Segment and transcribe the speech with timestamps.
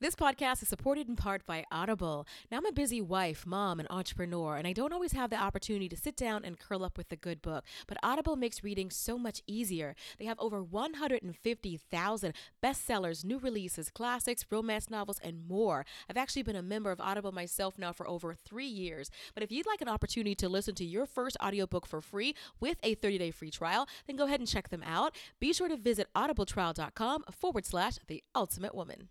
[0.00, 2.24] This podcast is supported in part by Audible.
[2.52, 5.88] Now, I'm a busy wife, mom, and entrepreneur, and I don't always have the opportunity
[5.88, 7.64] to sit down and curl up with a good book.
[7.88, 9.96] But Audible makes reading so much easier.
[10.16, 12.32] They have over 150,000
[12.62, 15.84] bestsellers, new releases, classics, romance novels, and more.
[16.08, 19.10] I've actually been a member of Audible myself now for over three years.
[19.34, 22.78] But if you'd like an opportunity to listen to your first audiobook for free with
[22.84, 25.16] a 30 day free trial, then go ahead and check them out.
[25.40, 29.08] Be sure to visit audibletrial.com forward slash the ultimate woman.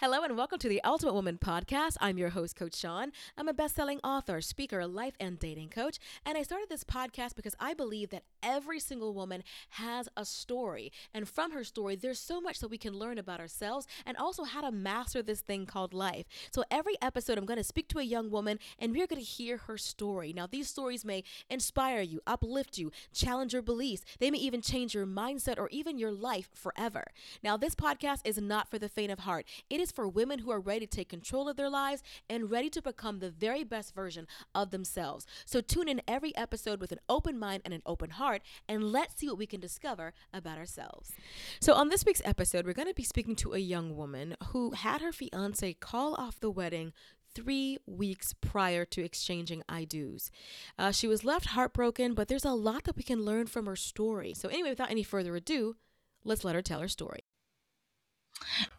[0.00, 1.96] Hello and welcome to the Ultimate Woman podcast.
[2.00, 3.12] I'm your host, Coach Shawn.
[3.38, 7.54] I'm a best-selling author, speaker, life and dating coach, and I started this podcast because
[7.58, 12.40] I believe that every single woman has a story, and from her story, there's so
[12.40, 15.94] much that we can learn about ourselves and also how to master this thing called
[15.94, 16.26] life.
[16.50, 19.26] So every episode, I'm going to speak to a young woman, and we're going to
[19.26, 20.32] hear her story.
[20.32, 24.04] Now, these stories may inspire you, uplift you, challenge your beliefs.
[24.18, 27.06] They may even change your mindset or even your life forever.
[27.42, 29.46] Now, this podcast is not for the faint of heart.
[29.70, 32.70] It is for women who are ready to take control of their lives and ready
[32.70, 35.26] to become the very best version of themselves.
[35.44, 39.16] So tune in every episode with an open mind and an open heart, and let's
[39.16, 41.12] see what we can discover about ourselves.
[41.60, 44.72] So, on this week's episode, we're going to be speaking to a young woman who
[44.72, 46.92] had her fiance call off the wedding
[47.34, 50.30] three weeks prior to exchanging I do's.
[50.78, 53.76] Uh, she was left heartbroken, but there's a lot that we can learn from her
[53.76, 54.32] story.
[54.34, 55.76] So, anyway, without any further ado,
[56.24, 57.24] let's let her tell her story.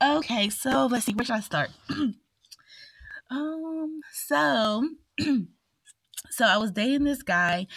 [0.02, 1.70] Okay, so let's see, where should I start?
[3.30, 4.90] um, so
[6.30, 7.68] so I was dating this guy.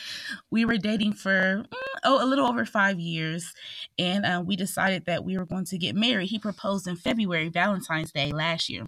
[0.50, 1.67] We were dating for mm,
[2.05, 3.53] oh a little over five years,
[3.98, 6.28] and uh, we decided that we were going to get married.
[6.28, 8.87] He proposed in February, Valentine's Day last year.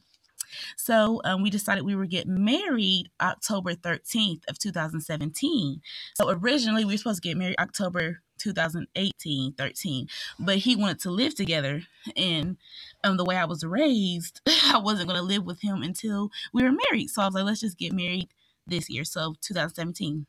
[0.76, 5.80] So um, we decided we were getting married October 13th of 2017.
[6.14, 11.10] So originally we were supposed to get married October 2018 13 but he wanted to
[11.10, 11.82] live together
[12.16, 12.56] and
[13.04, 14.40] um the way i was raised
[14.72, 17.08] i wasn't going to live with him until we were married.
[17.08, 18.28] So i was like let's just get married
[18.66, 19.04] this year.
[19.04, 20.26] So 2017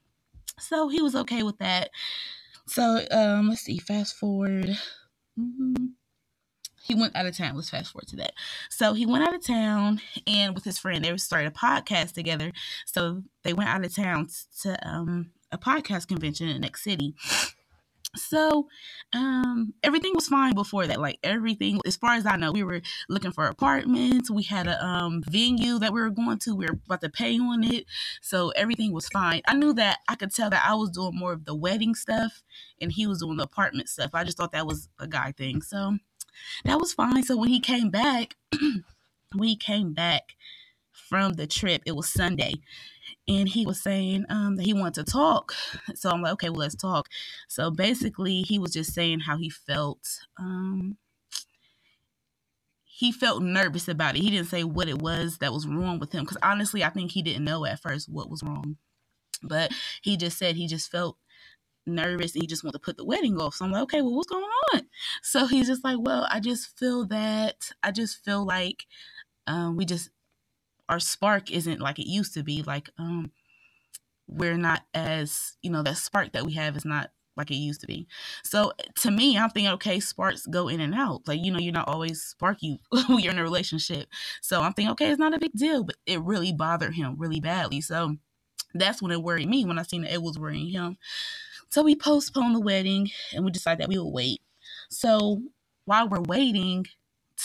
[0.60, 1.90] so he was okay with that.
[2.68, 4.78] So um let's see fast forward
[5.40, 5.86] mm-hmm.
[6.82, 7.56] he went out of town.
[7.56, 8.34] Let's fast forward to that.
[8.70, 12.52] So he went out of town and with his friend they started a podcast together.
[12.86, 14.28] So they went out of town
[14.62, 17.16] to um a podcast convention in the next city
[18.16, 18.68] so
[19.14, 22.82] um everything was fine before that like everything as far as i know we were
[23.10, 26.80] looking for apartments we had a um venue that we were going to we were
[26.86, 27.86] about to pay on it
[28.22, 29.42] so everything was fine.
[29.48, 32.44] I knew that i could tell that i was doing more of the wedding stuff
[32.80, 34.12] and he was doing the apartment stuff.
[34.14, 35.98] I just thought that was a guy thing so
[36.66, 37.24] that was fine.
[37.24, 38.36] So when he came back
[39.42, 40.36] he came back
[40.92, 42.54] from the trip it was sunday
[43.28, 45.54] and he was saying um, that he wanted to talk.
[45.96, 47.08] So I'm like, okay, well, let's talk.
[47.48, 50.20] So basically, he was just saying how he felt.
[50.38, 50.98] Um,
[52.86, 54.22] he felt nervous about it.
[54.22, 57.12] He didn't say what it was that was wrong with him because honestly, I think
[57.12, 58.78] he didn't know at first what was wrong.
[59.42, 61.18] But he just said he just felt
[61.86, 63.56] nervous and he just wanted to put the wedding off.
[63.56, 64.82] So I'm like, okay, well, what's going on?
[65.22, 68.86] So he's just like, well, I just feel that I just feel like
[69.48, 70.10] um, we just
[70.90, 72.64] our spark isn't like it used to be.
[72.64, 73.32] Like um
[74.28, 77.82] we're not as you know that spark that we have is not like it used
[77.82, 78.08] to be.
[78.44, 81.28] So to me, I'm thinking, okay, sparks go in and out.
[81.28, 84.08] Like, you know, you're not always sparky when you're in a relationship.
[84.42, 87.40] So I'm thinking, okay, it's not a big deal, but it really bothered him really
[87.40, 87.82] badly.
[87.82, 88.18] So
[88.74, 90.98] that's when it worried me when I seen that it was worrying him.
[91.70, 94.42] So we postponed the wedding and we decided that we would wait.
[94.90, 95.42] So
[95.86, 96.86] while we're waiting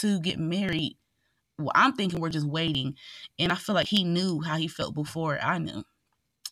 [0.01, 0.97] to get married,
[1.59, 2.95] well, I'm thinking we're just waiting.
[3.39, 5.85] And I feel like he knew how he felt before I knew.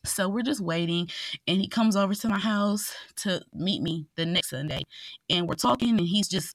[0.04, 1.08] So we're just waiting,
[1.48, 4.82] and he comes over to my house to meet me the next Sunday.
[5.28, 6.54] And we're talking, and he's just,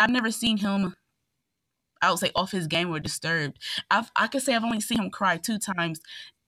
[0.00, 0.96] I've never seen him,
[2.02, 3.58] I would say, off his game or disturbed.
[3.88, 6.00] I've, I could say I've only seen him cry two times,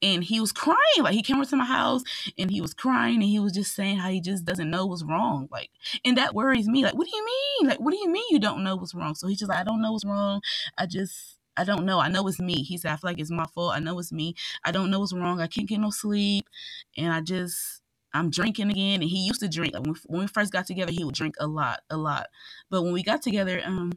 [0.02, 0.78] and he was crying.
[0.98, 2.02] Like he came over to my house
[2.38, 5.04] and he was crying and he was just saying how he just doesn't know what's
[5.04, 5.48] wrong.
[5.52, 5.70] Like,
[6.04, 6.82] and that worries me.
[6.82, 7.68] Like, what do you mean?
[7.68, 9.14] Like, what do you mean you don't know what's wrong?
[9.14, 10.40] So he's just like, I don't know what's wrong.
[10.78, 12.00] I just I don't know.
[12.00, 12.62] I know it's me.
[12.62, 13.74] He said, I feel like it's my fault.
[13.74, 14.34] I know it's me.
[14.64, 15.40] I don't know what's wrong.
[15.40, 16.48] I can't get no sleep.
[16.96, 17.82] And I just,
[18.14, 19.02] I'm drinking again.
[19.02, 19.74] And he used to drink.
[19.76, 22.28] When we, first got together, he would drink a lot, a lot.
[22.70, 23.92] But when we got together, um,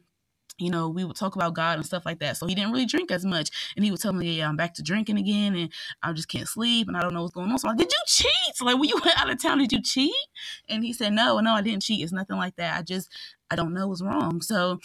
[0.59, 2.37] you know, we would talk about God and stuff like that.
[2.37, 3.51] So he didn't really drink as much.
[3.75, 5.71] And he would tell me, Yeah, I'm back to drinking again and
[6.03, 7.57] I just can't sleep and I don't know what's going on.
[7.59, 8.55] So I'm like, Did you cheat?
[8.55, 10.13] So like when you went out of town, did you cheat?
[10.69, 12.03] And he said, No, no, I didn't cheat.
[12.03, 12.79] It's nothing like that.
[12.79, 13.09] I just
[13.51, 14.41] I don't know what's wrong.
[14.41, 14.79] So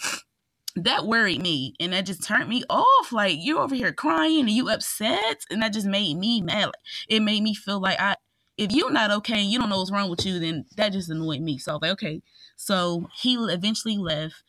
[0.85, 3.11] that worried me and that just turned me off.
[3.11, 6.71] Like you're over here crying and you upset, and that just made me mad.
[7.07, 8.15] It made me feel like I
[8.57, 11.09] if you're not okay and you don't know what's wrong with you, then that just
[11.09, 11.57] annoyed me.
[11.57, 12.21] So I was like, okay.
[12.57, 14.43] So he eventually left,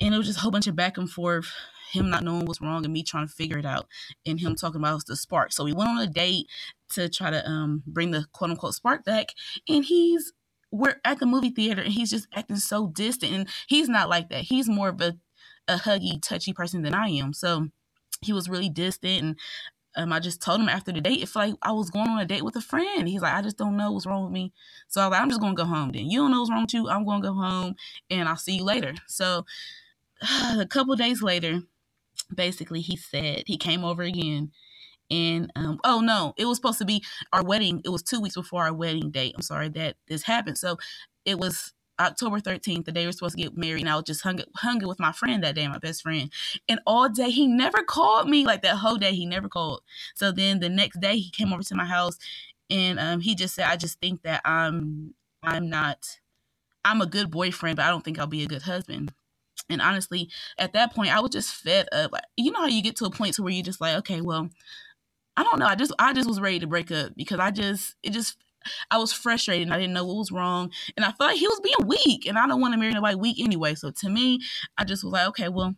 [0.00, 1.52] and it was just a whole bunch of back and forth.
[1.92, 3.86] Him not knowing what's wrong and me trying to figure it out,
[4.24, 5.52] and him talking about the spark.
[5.52, 6.46] So we went on a date
[6.90, 9.28] to try to um bring the quote unquote spark back,
[9.68, 10.32] and he's
[10.72, 14.30] we're at the movie theater and he's just acting so distant, and he's not like
[14.30, 14.42] that.
[14.44, 15.16] He's more of a
[15.68, 17.32] a huggy, touchy person than I am.
[17.32, 17.68] So
[18.22, 19.36] he was really distant and
[19.96, 22.18] um, I just told him after the date, it felt like I was going on
[22.18, 23.08] a date with a friend.
[23.08, 24.52] He's like, I just don't know what's wrong with me.
[24.88, 26.10] So I was like, I'm just gonna go home then.
[26.10, 26.88] You don't know what's wrong you.
[26.88, 27.76] I'm gonna go home
[28.10, 28.94] and I'll see you later.
[29.06, 29.46] So
[30.58, 31.62] a couple days later,
[32.34, 34.50] basically he said he came over again
[35.10, 37.02] and um, oh no, it was supposed to be
[37.32, 37.80] our wedding.
[37.84, 39.34] It was two weeks before our wedding date.
[39.36, 40.58] I'm sorry that this happened.
[40.58, 40.76] So
[41.24, 44.04] it was October 13th, the day we are supposed to get married, and I was
[44.04, 46.30] just hung, hung with my friend that day, my best friend.
[46.68, 48.44] And all day, he never called me.
[48.44, 49.82] Like that whole day, he never called.
[50.14, 52.18] So then the next day, he came over to my house,
[52.70, 56.18] and um, he just said, "I just think that I'm, I'm not,
[56.84, 59.12] I'm a good boyfriend, but I don't think I'll be a good husband."
[59.68, 62.12] And honestly, at that point, I was just fed up.
[62.36, 64.48] You know how you get to a point to where you're just like, okay, well,
[65.36, 65.66] I don't know.
[65.66, 68.36] I just, I just was ready to break up because I just, it just
[68.90, 70.70] I was frustrated and I didn't know what was wrong.
[70.96, 72.26] And I felt like he was being weak.
[72.26, 73.74] And I don't want to marry nobody weak anyway.
[73.74, 74.40] So to me,
[74.76, 75.74] I just was like, okay, well,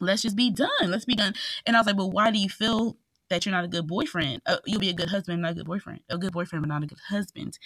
[0.00, 0.68] let's just be done.
[0.82, 1.34] Let's be done.
[1.66, 2.96] And I was like, well, why do you feel
[3.30, 4.42] that you're not a good boyfriend?
[4.46, 6.00] Uh, you'll be a good husband, not a good boyfriend.
[6.08, 7.58] A good boyfriend, but not a good husband.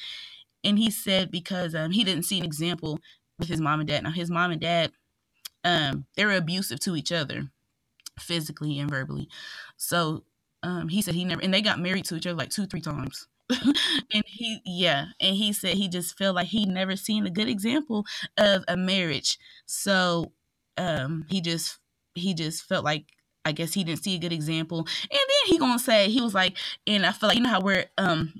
[0.64, 2.98] And he said because um, he didn't see an example
[3.38, 4.04] with his mom and dad.
[4.04, 4.92] Now his mom and dad,
[5.64, 7.50] um, they were abusive to each other,
[8.18, 9.28] physically and verbally.
[9.76, 10.24] So
[10.62, 12.80] um, he said he never, and they got married to each other like two, three
[12.80, 13.26] times.
[14.12, 17.48] and he yeah and he said he just felt like he never seen a good
[17.48, 18.04] example
[18.36, 20.32] of a marriage so
[20.78, 21.78] um he just
[22.14, 23.06] he just felt like
[23.44, 24.78] I guess he didn't see a good example.
[24.78, 26.56] And then he gonna say he was like,
[26.86, 28.32] and I feel like you know how we're um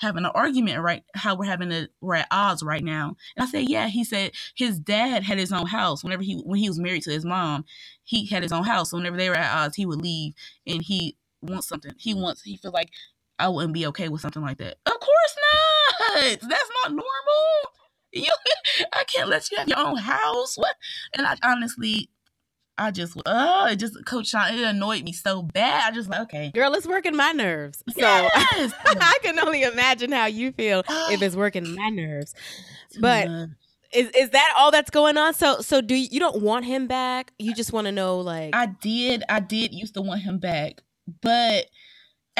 [0.00, 3.16] having an argument right how we're having a we're at odds right now.
[3.36, 6.02] And I said, Yeah, he said his dad had his own house.
[6.04, 7.64] Whenever he when he was married to his mom,
[8.02, 8.90] he had his own house.
[8.90, 10.34] So whenever they were at odds, he would leave
[10.66, 11.92] and he wants something.
[11.96, 12.90] He wants he feel like
[13.40, 14.76] I wouldn't be okay with something like that.
[14.86, 16.40] Of course not.
[16.40, 17.04] That's not normal.
[18.12, 18.30] You,
[18.92, 20.56] I can't let you have your own house.
[20.56, 20.76] What?
[21.14, 22.10] And I honestly,
[22.76, 25.90] I just, oh, it just, Coach Shawn, it annoyed me so bad.
[25.90, 26.50] I just like, okay.
[26.54, 27.82] Girl, it's working my nerves.
[27.90, 28.72] So yes.
[28.84, 32.34] I can only imagine how you feel if it's working my nerves.
[32.98, 33.28] But
[33.92, 35.34] is is that all that's going on?
[35.34, 37.32] So so do you, you don't want him back?
[37.38, 40.82] You just want to know like I did, I did used to want him back,
[41.20, 41.66] but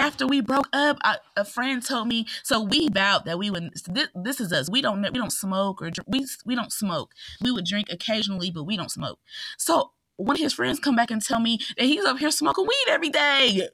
[0.00, 2.26] after we broke up, I, a friend told me.
[2.42, 3.70] So we vowed that we would.
[3.86, 4.70] This, this is us.
[4.70, 5.02] We don't.
[5.02, 7.12] We don't smoke or we we don't smoke.
[7.42, 9.18] We would drink occasionally, but we don't smoke.
[9.58, 12.64] So one of his friends come back and tell me that he's up here smoking
[12.66, 13.68] weed every day.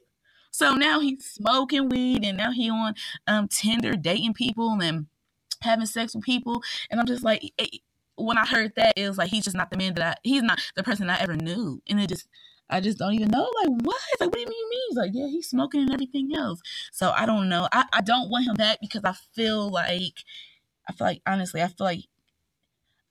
[0.51, 2.95] So now he's smoking weed, and now he on
[3.25, 5.07] um Tinder dating people and
[5.61, 7.51] having sex with people, and I'm just like.
[7.57, 7.81] It,
[8.19, 10.15] when I heard that, it was like he's just not the man that I.
[10.23, 12.27] He's not the person I ever knew, and it just
[12.69, 13.49] I just don't even know.
[13.61, 14.01] Like, what?
[14.19, 14.81] Like, what do you mean?
[14.89, 16.61] He's like, yeah, he's smoking and everything else.
[16.91, 17.67] So I don't know.
[17.71, 20.23] I, I don't want him back because I feel like,
[20.89, 22.05] I feel like, honestly, I feel like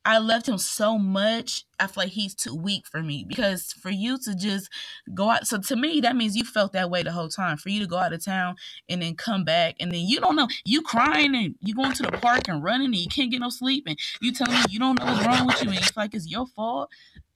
[0.06, 1.64] I loved him so much.
[1.80, 4.70] I feel like he's too weak for me because for you to just
[5.12, 5.48] go out.
[5.48, 7.56] So to me, that means you felt that way the whole time.
[7.56, 8.54] For you to go out of town
[8.88, 12.04] and then come back and then you don't know, you crying and you going to
[12.04, 14.78] the park and running and you can't get no sleep and you telling me you
[14.78, 16.88] don't know what's wrong with you and it's like it's your fault.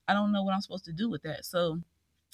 [0.07, 1.45] I don't know what I'm supposed to do with that.
[1.45, 1.81] So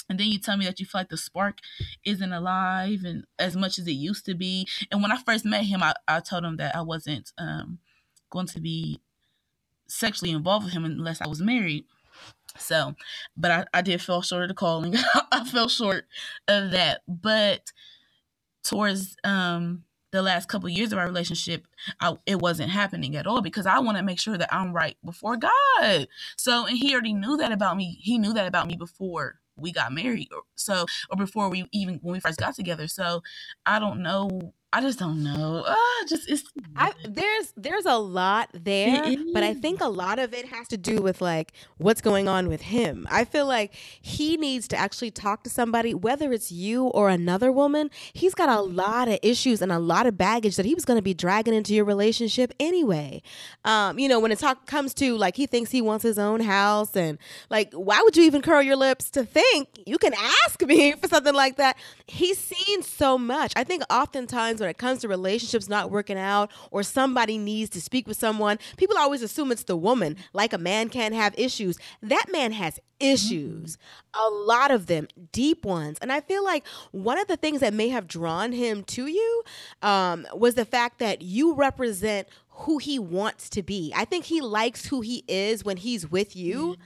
[0.10, 1.60] and then you tell me that you feel like the spark
[2.06, 5.64] isn't alive and as much as it used to be and when i first met
[5.64, 7.80] him i, I told him that i wasn't um,
[8.30, 9.00] going to be
[9.88, 11.86] sexually involved with him unless i was married
[12.58, 12.96] so
[13.36, 14.96] but i, I did fall short of the calling
[15.32, 16.06] i fell short
[16.48, 17.72] of that but
[18.64, 21.68] towards um the last couple of years of our relationship,
[22.00, 24.96] I, it wasn't happening at all because I want to make sure that I'm right
[25.04, 26.08] before God.
[26.38, 28.00] So, and he already knew that about me.
[28.02, 32.00] He knew that about me before we got married or so or before we even
[32.02, 32.88] when we first got together.
[32.88, 33.24] So
[33.66, 35.64] i don't know I just don't know.
[35.66, 35.76] Uh,
[36.10, 36.44] just it's
[36.76, 40.78] I, there's there's a lot there, but I think a lot of it has to
[40.78, 43.08] do with like what's going on with him.
[43.10, 47.50] I feel like he needs to actually talk to somebody, whether it's you or another
[47.50, 47.90] woman.
[48.12, 50.98] He's got a lot of issues and a lot of baggage that he was going
[50.98, 53.22] to be dragging into your relationship anyway.
[53.64, 56.42] Um, you know, when it talk comes to like he thinks he wants his own
[56.42, 57.18] house and
[57.50, 60.14] like why would you even curl your lips to think you can
[60.46, 61.78] ask me for something like that?
[62.10, 63.52] He's seen so much.
[63.58, 67.82] I think oftentimes when it comes to relationships not working out or somebody needs to
[67.82, 71.78] speak with someone, people always assume it's the woman, like a man can't have issues.
[72.02, 73.78] That man has issues,
[74.14, 75.98] a lot of them, deep ones.
[76.02, 79.44] And I feel like one of the things that may have drawn him to you
[79.82, 83.94] um, was the fact that you represent who he wants to be.
[83.96, 86.78] I think he likes who he is when he's with you,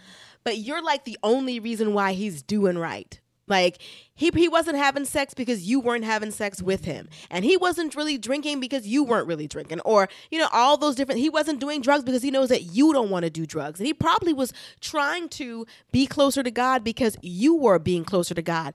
[0.44, 3.21] but you're like the only reason why he's doing right.
[3.51, 3.79] Like
[4.15, 7.10] he he wasn't having sex because you weren't having sex with him.
[7.29, 9.81] And he wasn't really drinking because you weren't really drinking.
[9.81, 12.93] Or, you know, all those different he wasn't doing drugs because he knows that you
[12.93, 13.79] don't want to do drugs.
[13.79, 18.34] And he probably was trying to be closer to God because you were being closer
[18.34, 18.74] to God.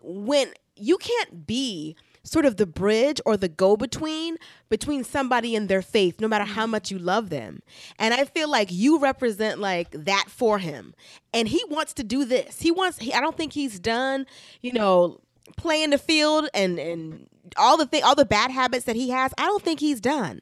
[0.00, 4.36] When you can't be sort of the bridge or the go between
[4.68, 7.62] between somebody and their faith no matter how much you love them.
[7.98, 10.94] And i feel like you represent like that for him.
[11.34, 12.60] And he wants to do this.
[12.60, 14.26] He wants he, i don't think he's done
[14.60, 15.20] you know
[15.56, 19.32] playing the field and and all the thing all the bad habits that he has
[19.38, 20.40] i don't think he's done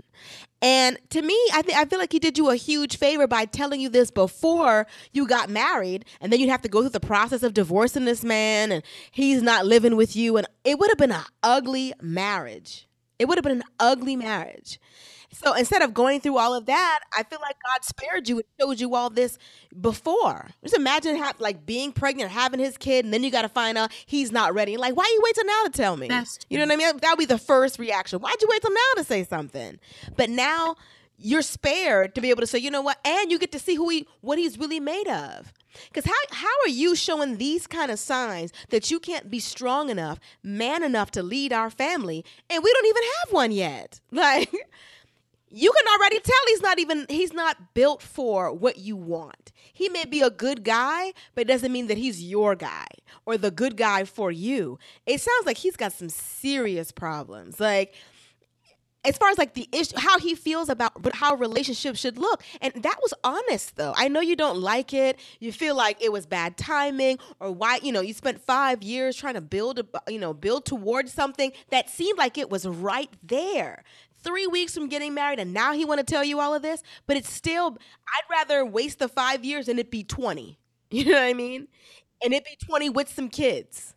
[0.63, 3.47] and to me, I think I feel like he did you a huge favor by
[3.47, 7.01] telling you this before you got married, and then you'd have to go through the
[7.01, 10.99] process of divorcing this man, and he's not living with you, and it would have
[10.99, 12.87] been an ugly marriage.
[13.19, 14.79] It would have been an ugly marriage.
[15.33, 18.45] So instead of going through all of that, I feel like God spared you and
[18.61, 19.39] showed you all this
[19.81, 20.49] before.
[20.63, 23.79] Just imagine ha- like being pregnant, having his kid, and then you got to find
[23.79, 24.77] out he's not ready.
[24.77, 26.09] Like, why you wait till now to tell me?
[26.49, 26.97] You know what I mean?
[26.99, 28.19] That would be the first reaction.
[28.19, 29.79] Why'd you wait till now to say something?
[30.17, 30.75] But now
[31.17, 32.99] you're spared to be able to say, you know what?
[33.05, 35.53] And you get to see who he, what he's really made of.
[35.87, 39.91] Because how, how are you showing these kind of signs that you can't be strong
[39.91, 44.01] enough, man enough to lead our family, and we don't even have one yet?
[44.11, 44.51] Like,
[45.51, 49.53] you can already tell he's not even he's not built for what you want.
[49.73, 52.87] He may be a good guy, but it doesn't mean that he's your guy
[53.27, 54.79] or the good guy for you.
[55.07, 57.59] It sounds like he's got some serious problems.
[57.59, 57.95] Like
[59.05, 62.73] as far as like the issue how he feels about how relationships should look and
[62.83, 66.27] that was honest though i know you don't like it you feel like it was
[66.27, 70.19] bad timing or why you know you spent five years trying to build a, you
[70.19, 73.83] know build towards something that seemed like it was right there
[74.23, 76.83] three weeks from getting married and now he want to tell you all of this
[77.07, 77.77] but it's still
[78.09, 80.59] i'd rather waste the five years and it be 20
[80.91, 81.69] you know what i mean?
[82.23, 83.95] And it be 20 with some kids.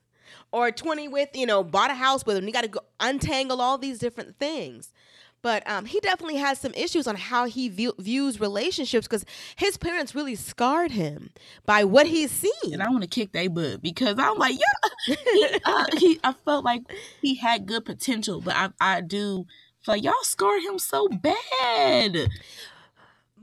[0.51, 3.59] Or 20 with you know bought a house with him you got to go untangle
[3.59, 4.93] all these different things.
[5.41, 9.25] But um, he definitely has some issues on how he view, views relationships because
[9.57, 11.31] his parents really scarred him
[11.65, 12.71] by what he's seen.
[12.71, 16.33] And I want to kick their butt because I'm like, yeah, he, uh, he, I
[16.45, 16.83] felt like
[17.21, 19.45] he had good potential, but I, I do
[19.87, 22.29] like y'all scarred him so bad.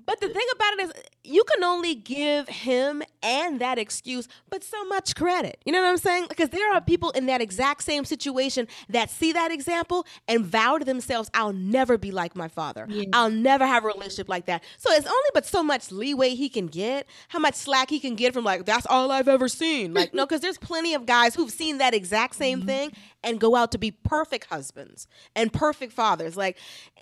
[0.06, 0.92] But the thing about it is,
[1.22, 5.60] you can only give him and that excuse, but so much credit.
[5.64, 6.26] You know what I'm saying?
[6.28, 10.78] Because there are people in that exact same situation that see that example and vow
[10.78, 12.86] to themselves, I'll never be like my father.
[12.88, 13.04] Yeah.
[13.12, 14.64] I'll never have a relationship like that.
[14.78, 18.14] So it's only but so much leeway he can get, how much slack he can
[18.14, 19.94] get from like, that's all I've ever seen.
[20.00, 22.68] Like, no, because there's plenty of guys who've seen that exact same mm-hmm.
[22.68, 26.38] thing and go out to be perfect husbands and perfect fathers.
[26.38, 26.56] Like,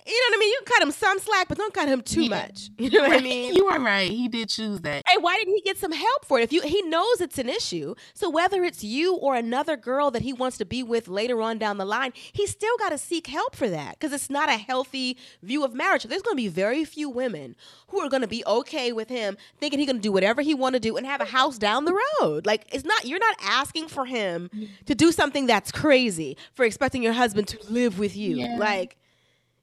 [0.05, 0.49] you know what I mean?
[0.49, 2.29] You can cut him some slack, but don't cut him too Yeah.
[2.29, 2.69] much.
[2.77, 3.53] You know what I mean?
[3.53, 4.08] you are right.
[4.09, 5.03] He did choose that.
[5.07, 6.43] Hey, why didn't he get some help for it?
[6.43, 10.21] If you he knows it's an issue, so whether it's you or another girl that
[10.21, 13.27] he wants to be with later on down the line, he's still got to seek
[13.27, 16.03] help for that because it's not a healthy view of marriage.
[16.03, 17.55] There's going to be very few women
[17.87, 20.53] who are going to be okay with him thinking he's going to do whatever he
[20.53, 22.45] want to do and have a house down the road.
[22.45, 24.65] Like it's not you're not asking for him mm-hmm.
[24.85, 28.37] to do something that's crazy for expecting your husband to live with you.
[28.37, 28.57] Yeah.
[28.57, 28.97] Like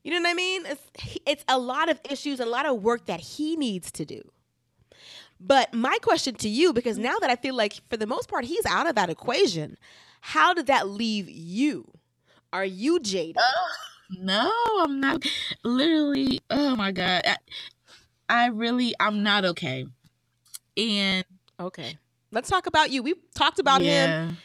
[0.06, 0.66] you know what I mean?
[0.66, 4.22] It's it's a lot of issues, a lot of work that he needs to do.
[5.38, 7.06] But my question to you, because mm-hmm.
[7.06, 9.76] now that I feel like for the most part he's out of that equation,
[10.20, 11.90] how did that leave you?
[12.52, 13.36] Are you jaded?
[14.10, 15.24] No, I'm not.
[15.64, 17.36] Literally, oh my god, I,
[18.28, 19.86] I really, I'm not okay.
[20.76, 21.24] And
[21.58, 21.98] Okay.
[22.30, 23.02] Let's talk about you.
[23.02, 24.36] We talked about him.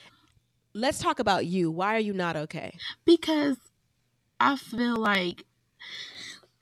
[0.73, 1.69] Let's talk about you.
[1.69, 2.77] Why are you not okay?
[3.05, 3.57] because
[4.39, 5.45] I feel like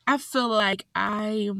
[0.07, 1.51] I feel like I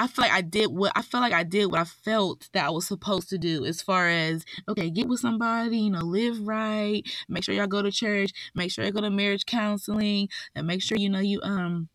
[0.00, 2.64] I feel like I did what I felt like I did what I felt that
[2.64, 6.40] I was supposed to do as far as okay, get with somebody, you know, live
[6.40, 10.66] right, make sure y'all go to church, make sure you go to marriage counseling, and
[10.66, 11.90] make sure you know you um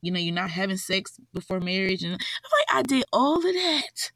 [0.00, 3.36] you know you're not having sex before marriage and I feel like I did all
[3.36, 4.12] of that.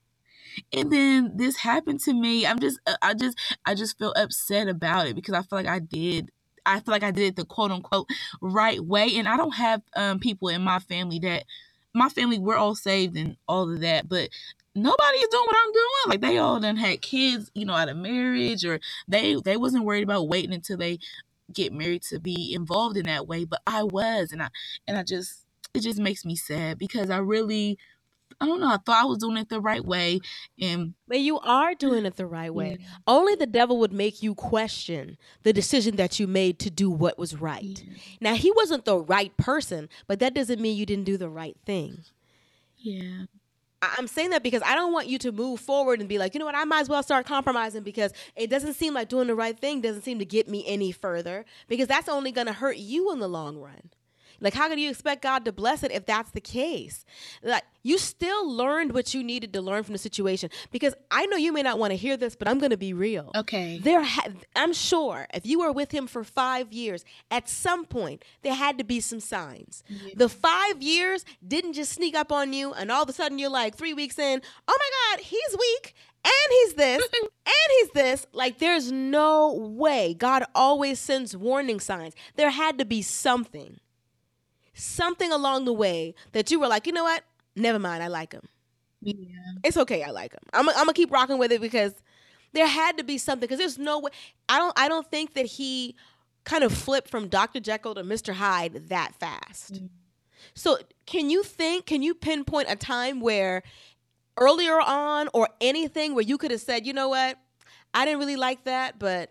[0.72, 2.46] And then this happened to me.
[2.46, 5.66] I'm just uh, I just I just feel upset about it because I feel like
[5.66, 6.30] I did
[6.64, 8.08] I feel like I did it the quote unquote
[8.40, 9.16] right way.
[9.16, 11.44] And I don't have um, people in my family that
[11.94, 14.30] my family we're all saved and all of that, but
[14.74, 15.88] nobody is doing what I'm doing.
[16.08, 19.84] Like they all done had kids, you know, out of marriage, or they they wasn't
[19.84, 20.98] worried about waiting until they
[21.52, 24.48] get married to be involved in that way, but I was, and I
[24.86, 27.78] and I just it just makes me sad because I really
[28.40, 28.68] I don't know.
[28.68, 30.20] I thought I was doing it the right way,
[30.60, 32.78] and but you are doing it the right way.
[32.80, 32.86] Yeah.
[33.06, 37.18] Only the devil would make you question the decision that you made to do what
[37.18, 37.82] was right.
[37.84, 37.96] Yeah.
[38.20, 41.56] Now he wasn't the right person, but that doesn't mean you didn't do the right
[41.66, 42.04] thing.
[42.78, 43.24] Yeah.
[43.82, 46.38] I'm saying that because I don't want you to move forward and be like, you
[46.38, 49.34] know what, I might as well start compromising because it doesn't seem like doing the
[49.34, 52.76] right thing doesn't seem to get me any further because that's only going to hurt
[52.76, 53.90] you in the long run.
[54.42, 57.04] Like, how can you expect God to bless it if that's the case?
[57.42, 60.50] Like, you still learned what you needed to learn from the situation.
[60.70, 62.92] Because I know you may not want to hear this, but I'm going to be
[62.92, 63.30] real.
[63.34, 63.78] Okay.
[63.78, 68.24] There, ha- I'm sure if you were with him for five years, at some point
[68.42, 69.82] there had to be some signs.
[70.14, 73.50] The five years didn't just sneak up on you, and all of a sudden you're
[73.50, 75.94] like three weeks in, oh my God, he's weak
[76.24, 82.14] and he's this and he's this like there's no way god always sends warning signs
[82.36, 83.80] there had to be something
[84.74, 87.22] something along the way that you were like, you know what?
[87.56, 88.48] Never mind, I like him.
[89.00, 89.14] Yeah.
[89.64, 90.42] It's okay, I like him.
[90.52, 91.92] I'm, I'm gonna keep rocking with it because
[92.52, 93.40] there had to be something.
[93.40, 94.10] Because there's no way.
[94.48, 94.78] I don't.
[94.78, 95.96] I don't think that he
[96.44, 97.60] kind of flipped from Dr.
[97.60, 98.32] Jekyll to Mr.
[98.34, 99.74] Hyde that fast.
[99.74, 99.88] Mm.
[100.54, 101.86] So can you think?
[101.86, 103.62] Can you pinpoint a time where
[104.38, 107.38] earlier on or anything where you could have said, you know what,
[107.94, 109.30] I didn't really like that, but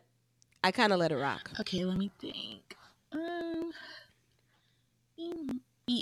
[0.64, 1.50] I kind of let it rock.
[1.60, 2.76] Okay, let me think.
[3.12, 3.72] Um,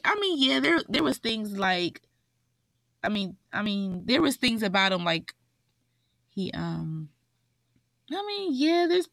[0.05, 2.01] I mean, yeah, there there was things like,
[3.03, 5.33] I mean, I mean, there was things about him like,
[6.29, 7.09] he um,
[8.11, 9.07] I mean, yeah, there's,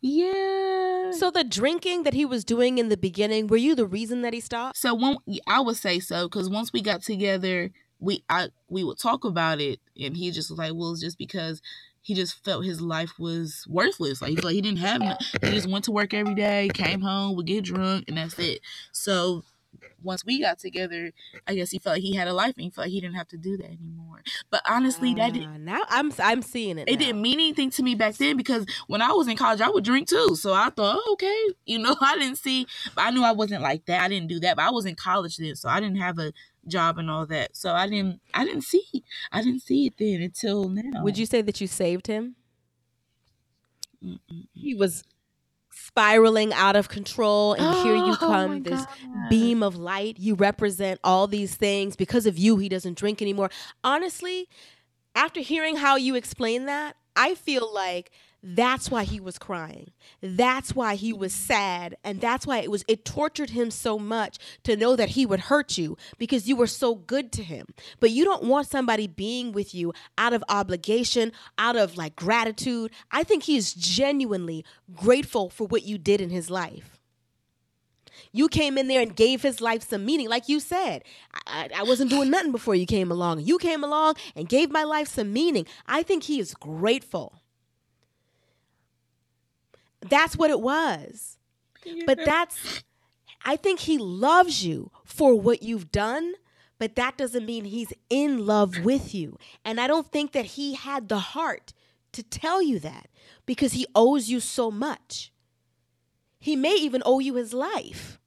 [0.00, 1.12] yeah.
[1.12, 4.34] So the drinking that he was doing in the beginning, were you the reason that
[4.34, 4.76] he stopped?
[4.76, 8.98] So one, I would say so, because once we got together, we I we would
[8.98, 11.62] talk about it, and he just was like, well, it's just because
[12.04, 14.20] he just felt his life was worthless.
[14.20, 15.00] Like, like he didn't have,
[15.42, 18.60] he just went to work every day, came home, would get drunk, and that's it.
[18.92, 19.42] So
[20.02, 21.12] once we got together,
[21.46, 23.16] I guess he felt like he had a life and he felt like he didn't
[23.16, 24.22] have to do that anymore.
[24.50, 26.88] But honestly, uh, that did, ah, now I'm I'm seeing it.
[26.88, 27.06] It now.
[27.06, 29.84] didn't mean anything to me back then because when I was in college, I would
[29.84, 30.36] drink too.
[30.36, 33.62] So I thought, oh, okay, you know, I didn't see, but I knew I wasn't
[33.62, 34.02] like that.
[34.02, 34.56] I didn't do that.
[34.56, 36.34] But I was in college then, so I didn't have a
[36.68, 37.56] job and all that.
[37.56, 41.02] So I didn't I didn't see I didn't see it then until now.
[41.02, 42.36] Would you say that you saved him?
[44.04, 44.46] Mm-mm.
[44.52, 45.04] He was
[45.70, 49.28] spiraling out of control and oh, here you oh come this God.
[49.28, 53.50] beam of light you represent all these things because of you he doesn't drink anymore
[53.82, 54.48] honestly
[55.16, 58.12] after hearing how you explain that i feel like
[58.46, 59.92] that's why he was crying.
[60.20, 61.96] That's why he was sad.
[62.04, 65.40] And that's why it was it tortured him so much to know that he would
[65.40, 67.66] hurt you because you were so good to him.
[68.00, 72.90] But you don't want somebody being with you out of obligation, out of like gratitude.
[73.10, 74.62] I think he is genuinely
[74.94, 77.00] grateful for what you did in his life.
[78.30, 80.28] You came in there and gave his life some meaning.
[80.28, 81.02] Like you said,
[81.46, 83.40] I, I, wasn't doing nothing before you came along.
[83.40, 85.66] You came along and gave my life some meaning.
[85.86, 87.40] I think he is grateful.
[90.04, 91.38] That's what it was.
[92.06, 92.82] But that's,
[93.44, 96.34] I think he loves you for what you've done,
[96.78, 99.38] but that doesn't mean he's in love with you.
[99.64, 101.72] And I don't think that he had the heart
[102.12, 103.08] to tell you that
[103.46, 105.32] because he owes you so much.
[106.38, 108.18] He may even owe you his life.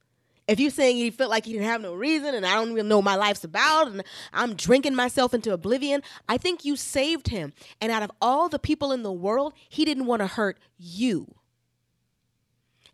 [0.46, 2.88] If you're saying he felt like he didn't have no reason and I don't even
[2.88, 7.52] know my life's about and I'm drinking myself into oblivion, I think you saved him.
[7.82, 11.34] And out of all the people in the world, he didn't want to hurt you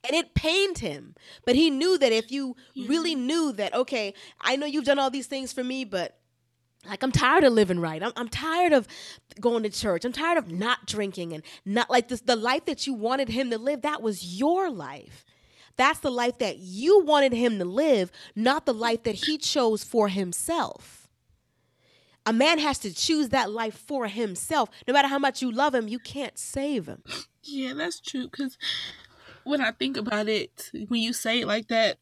[0.06, 1.14] and it pained him.
[1.44, 2.88] But he knew that if you yeah.
[2.88, 6.18] really knew that, okay, I know you've done all these things for me, but
[6.86, 8.02] like I'm tired of living right.
[8.02, 8.86] I'm, I'm tired of
[9.40, 10.04] going to church.
[10.04, 12.20] I'm tired of not drinking and not like this.
[12.20, 15.24] The life that you wanted him to live, that was your life.
[15.76, 19.82] That's the life that you wanted him to live, not the life that he chose
[19.82, 21.08] for himself.
[22.26, 24.70] A man has to choose that life for himself.
[24.86, 27.02] No matter how much you love him, you can't save him.
[27.42, 28.28] Yeah, that's true.
[28.28, 28.56] Because
[29.44, 31.98] when I think about it, when you say it like that,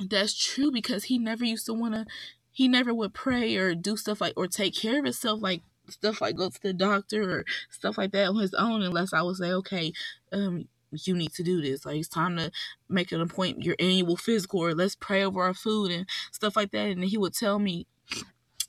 [0.00, 2.06] that's true because he never used to want to,
[2.50, 6.20] he never would pray or do stuff like, or take care of himself like stuff
[6.20, 9.36] like go to the doctor or stuff like that on his own unless I would
[9.36, 9.92] say, okay,
[10.32, 11.86] um, you need to do this.
[11.86, 12.50] Like it's time to
[12.88, 16.70] make an appointment, your annual physical, or let's pray over our food and stuff like
[16.72, 16.88] that.
[16.88, 17.86] And he would tell me,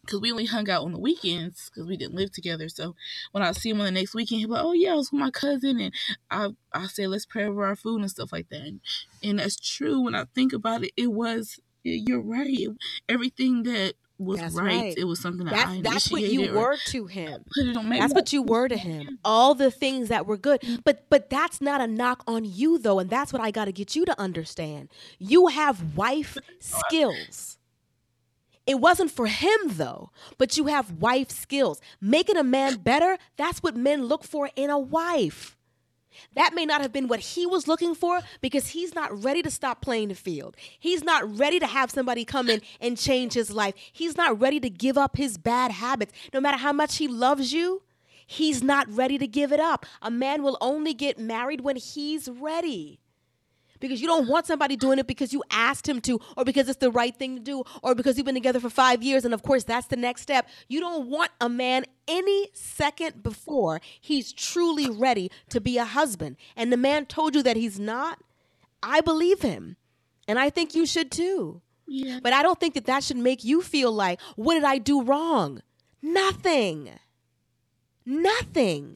[0.06, 2.70] because we only hung out on the weekends because we didn't live together.
[2.70, 2.96] So
[3.32, 5.12] when I see him on the next weekend, he'll be like, "Oh yeah, I was
[5.12, 5.94] with my cousin," and
[6.30, 8.82] I I say, "Let's pray over our food and stuff like that." And,
[9.22, 10.02] and that's true.
[10.02, 12.68] When I think about it, it was you're right.
[13.10, 14.66] Everything that was right.
[14.66, 14.98] right.
[14.98, 17.44] It was something that That's that's what you were to him.
[17.56, 19.20] put it on my That's what you were to him.
[19.26, 20.62] All the things that were good.
[20.62, 20.76] Mm-hmm.
[20.84, 23.72] But but that's not a knock on you though, and that's what I got to
[23.72, 24.90] get you to understand.
[25.20, 27.58] You have wife oh, skills.
[28.66, 31.82] It wasn't for him though, but you have wife skills.
[32.00, 35.58] Making a man better, that's what men look for in a wife.
[36.36, 39.52] That may not have been what he was looking for because he's not ready to
[39.52, 40.56] stop playing the field.
[40.80, 43.74] He's not ready to have somebody come in and change his life.
[43.92, 46.14] He's not ready to give up his bad habits.
[46.34, 47.82] No matter how much he loves you,
[48.26, 49.86] he's not ready to give it up.
[50.02, 53.00] A man will only get married when he's ready.
[53.84, 56.80] Because you don't want somebody doing it because you asked him to, or because it's
[56.80, 59.44] the right thing to do, or because you've been together for five years, and of
[59.44, 60.48] course that's the next step.
[60.70, 66.38] You don't want a man any second before he's truly ready to be a husband.
[66.56, 68.20] And the man told you that he's not.
[68.82, 69.76] I believe him.
[70.30, 71.62] And I think you should too.
[71.86, 72.22] Yeah.
[72.24, 75.04] But I don't think that that should make you feel like, what did I do
[75.04, 75.62] wrong?
[76.02, 76.90] Nothing.
[78.06, 78.96] Nothing.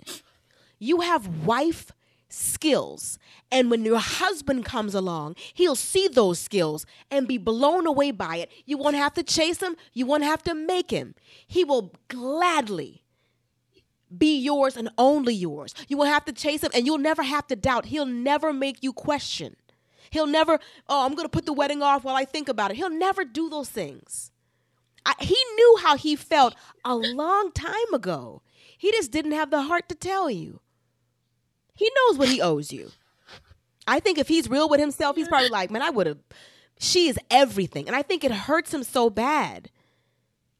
[0.80, 1.92] You have wife
[2.38, 3.18] skills.
[3.52, 8.38] And when your husband comes along, he'll see those skills and be blown away by
[8.38, 8.52] it.
[8.66, 11.16] You won't have to chase him, you won't have to make him.
[11.48, 13.04] He will gladly
[14.16, 15.74] be yours and only yours.
[15.88, 17.88] You won't have to chase him and you'll never have to doubt.
[17.88, 19.56] He'll never make you question.
[20.10, 22.78] He'll never, oh, I'm going to put the wedding off while I think about it.
[22.78, 24.32] He'll never do those things.
[25.06, 28.42] I, he knew how he felt a long time ago.
[28.78, 30.62] He just didn't have the heart to tell you.
[31.78, 32.92] He knows what he owes you.
[33.88, 36.18] I think if he's real with himself, he's probably like, man, I would have.
[36.80, 39.72] She is everything, and I think it hurts him so bad.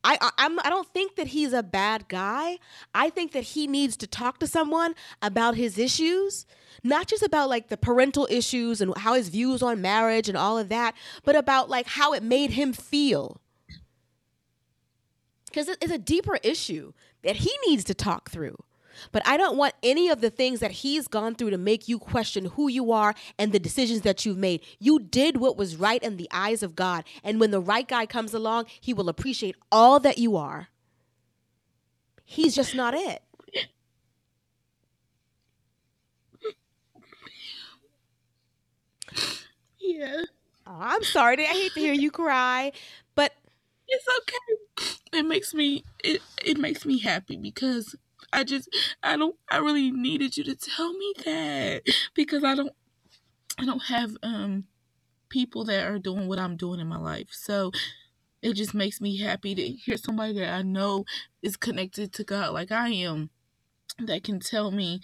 [0.04, 2.60] I, I I'm I don't think that he's a bad guy.
[2.96, 6.46] I think that he needs to talk to someone about his issues,
[6.84, 10.58] not just about like the parental issues and how his views on marriage and all
[10.58, 13.42] of that, but about like how it made him feel.
[15.46, 18.58] Because it's a deeper issue that he needs to talk through.
[19.12, 22.00] But I don't want any of the things that he's gone through to make you
[22.00, 24.62] question who you are and the decisions that you've made.
[24.80, 27.04] You did what was right in the eyes of God.
[27.24, 30.70] And when the right guy comes along, he will appreciate all that you are.
[32.26, 33.24] He's just not it.
[39.80, 40.24] Yeah.
[40.66, 41.44] Oh, I'm sorry.
[41.46, 42.72] I hate to hear you cry,
[43.16, 43.34] but
[43.88, 44.90] It's okay.
[45.14, 47.96] It makes me it it makes me happy because
[48.34, 48.70] I just
[49.04, 52.74] I don't I really needed you to tell me that because I don't
[53.58, 54.66] I don't have um
[55.30, 57.30] people that are doing what I'm doing in my life.
[57.32, 57.72] So
[58.42, 61.06] it just makes me happy to hear somebody that I know
[61.42, 63.30] is connected to God like I am
[64.00, 65.02] that can tell me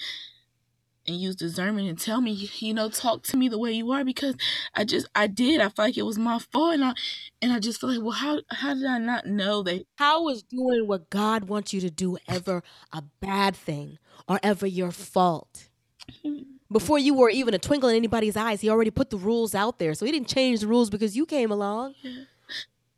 [1.08, 4.04] and use discernment and tell me, you know, talk to me the way you are
[4.04, 4.36] because
[4.74, 5.62] I just I did.
[5.62, 6.94] I feel like it was my fault and I
[7.42, 10.44] and I just feel like, well how how did I not know that how is
[10.44, 15.70] doing what God wants you to do ever a bad thing or ever your fault?
[16.72, 19.78] Before you were even a twinkle in anybody's eyes, he already put the rules out
[19.80, 19.94] there.
[19.94, 21.94] So he didn't change the rules because you came along.
[22.02, 22.24] Yeah.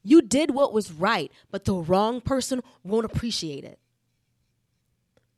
[0.02, 3.80] You did what was right, but the wrong person won't appreciate it.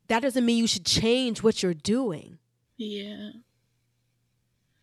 [0.10, 2.38] That doesn't mean you should change what you're doing.
[2.78, 3.32] Yeah.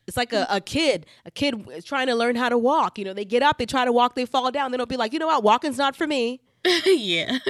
[0.06, 1.06] It's like a, a kid.
[1.24, 2.98] A kid trying to learn how to walk.
[2.98, 4.70] You know, they get up, they try to walk, they fall down.
[4.70, 6.40] Then they'll be like, you know what, walking's not for me.
[6.86, 7.38] yeah.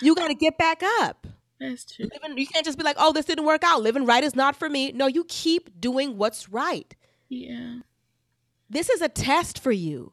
[0.00, 1.26] You got to get back up.
[1.58, 2.06] That's true.
[2.12, 3.82] Living, you can't just be like, oh, this didn't work out.
[3.82, 4.92] Living right is not for me.
[4.92, 6.94] No, you keep doing what's right.
[7.28, 7.78] Yeah.
[8.70, 10.12] This is a test for you.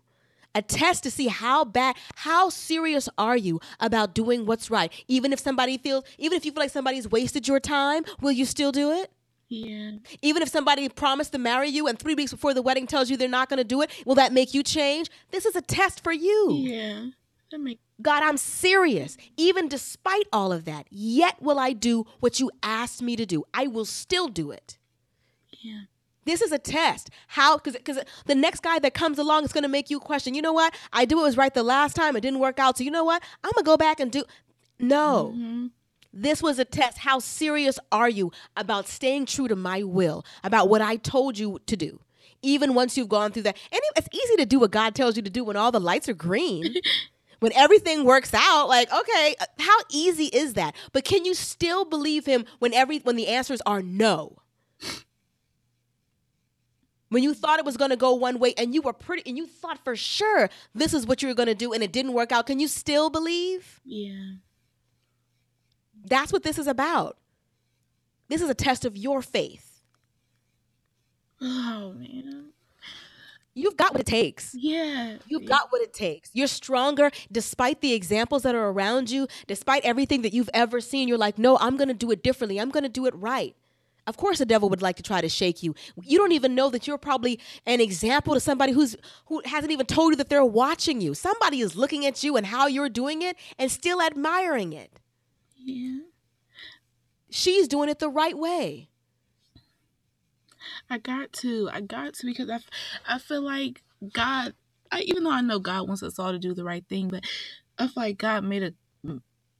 [0.55, 4.91] A test to see how bad, how serious are you about doing what's right?
[5.07, 8.45] Even if somebody feels, even if you feel like somebody's wasted your time, will you
[8.45, 9.11] still do it?
[9.53, 9.91] Yeah.
[10.21, 13.17] Even if somebody promised to marry you and three weeks before the wedding tells you
[13.17, 15.09] they're not going to do it, will that make you change?
[15.31, 16.53] This is a test for you.
[16.53, 17.05] Yeah.
[17.51, 19.15] That God, I'm serious.
[19.37, 23.43] Even despite all of that, yet will I do what you asked me to do.
[23.53, 24.79] I will still do it.
[25.61, 25.81] yeah.
[26.25, 27.09] This is a test.
[27.27, 27.57] How?
[27.57, 30.33] Because because the next guy that comes along is going to make you question.
[30.33, 30.73] You know what?
[30.93, 32.15] I do what was right the last time.
[32.15, 32.77] It didn't work out.
[32.77, 33.21] So you know what?
[33.43, 34.23] I'm gonna go back and do.
[34.79, 35.33] No.
[35.35, 35.67] Mm-hmm.
[36.13, 36.99] This was a test.
[36.99, 41.59] How serious are you about staying true to my will, about what I told you
[41.65, 41.99] to do?
[42.43, 43.57] Even once you've gone through that.
[43.71, 46.07] And it's easy to do what God tells you to do when all the lights
[46.07, 46.75] are green.
[47.39, 50.75] when everything works out, like, okay, how easy is that?
[50.91, 54.37] But can you still believe him when every when the answers are no?
[57.09, 59.37] When you thought it was going to go one way and you were pretty and
[59.37, 62.13] you thought for sure this is what you were going to do and it didn't
[62.13, 63.81] work out, can you still believe?
[63.85, 64.35] Yeah.
[66.03, 67.17] That's what this is about.
[68.29, 69.83] This is a test of your faith.
[71.41, 72.49] Oh man.
[73.55, 74.55] You've got what it takes.
[74.55, 75.17] Yeah.
[75.27, 76.31] You've got what it takes.
[76.33, 81.07] You're stronger despite the examples that are around you, despite everything that you've ever seen.
[81.07, 82.59] You're like, no, I'm going to do it differently.
[82.59, 83.55] I'm going to do it right.
[84.07, 85.75] Of course, the devil would like to try to shake you.
[86.01, 89.85] You don't even know that you're probably an example to somebody who's who hasn't even
[89.85, 91.13] told you that they're watching you.
[91.13, 94.99] Somebody is looking at you and how you're doing it and still admiring it.
[95.63, 95.99] Yeah.
[97.29, 98.89] She's doing it the right way.
[100.89, 101.69] I got to.
[101.71, 102.59] I got to because I,
[103.07, 104.53] I feel like God,
[104.91, 107.23] I, even though I know God wants us all to do the right thing, but
[107.77, 108.73] I feel like God made a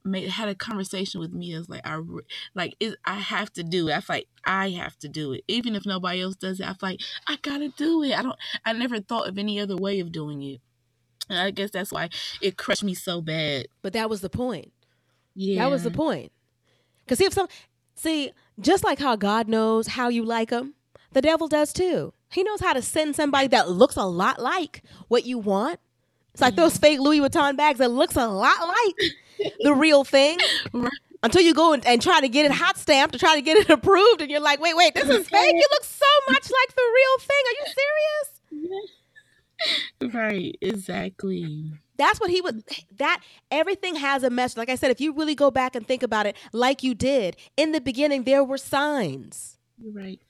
[0.06, 1.98] made had a conversation with me as like I
[2.54, 3.96] like it, I have to do it.
[3.96, 6.66] I feel like I have to do it, even if nobody else does it.
[6.66, 8.16] I feel like I gotta do it.
[8.18, 8.36] I don't.
[8.64, 10.60] I never thought of any other way of doing it.
[11.30, 12.10] And I guess that's why
[12.42, 13.68] it crushed me so bad.
[13.82, 14.73] But that was the point.
[15.34, 16.32] Yeah, That was the point.
[17.04, 17.48] Because see, if some,
[17.94, 20.74] see, just like how God knows how you like them,
[21.12, 22.12] the devil does too.
[22.30, 25.80] He knows how to send somebody that looks a lot like what you want.
[26.32, 30.38] It's like those fake Louis Vuitton bags that looks a lot like the real thing.
[30.72, 30.90] Right.
[31.22, 33.56] Until you go and, and try to get it hot stamped to try to get
[33.56, 35.54] it approved, and you're like, wait, wait, this is fake.
[35.54, 37.42] It looks so much like the real thing.
[37.46, 38.90] Are you serious?
[40.14, 41.72] Right, exactly.
[41.96, 42.64] That's what he would.
[42.96, 44.56] That everything has a message.
[44.56, 47.36] Like I said, if you really go back and think about it, like you did
[47.56, 49.58] in the beginning, there were signs.
[49.78, 50.20] You're right.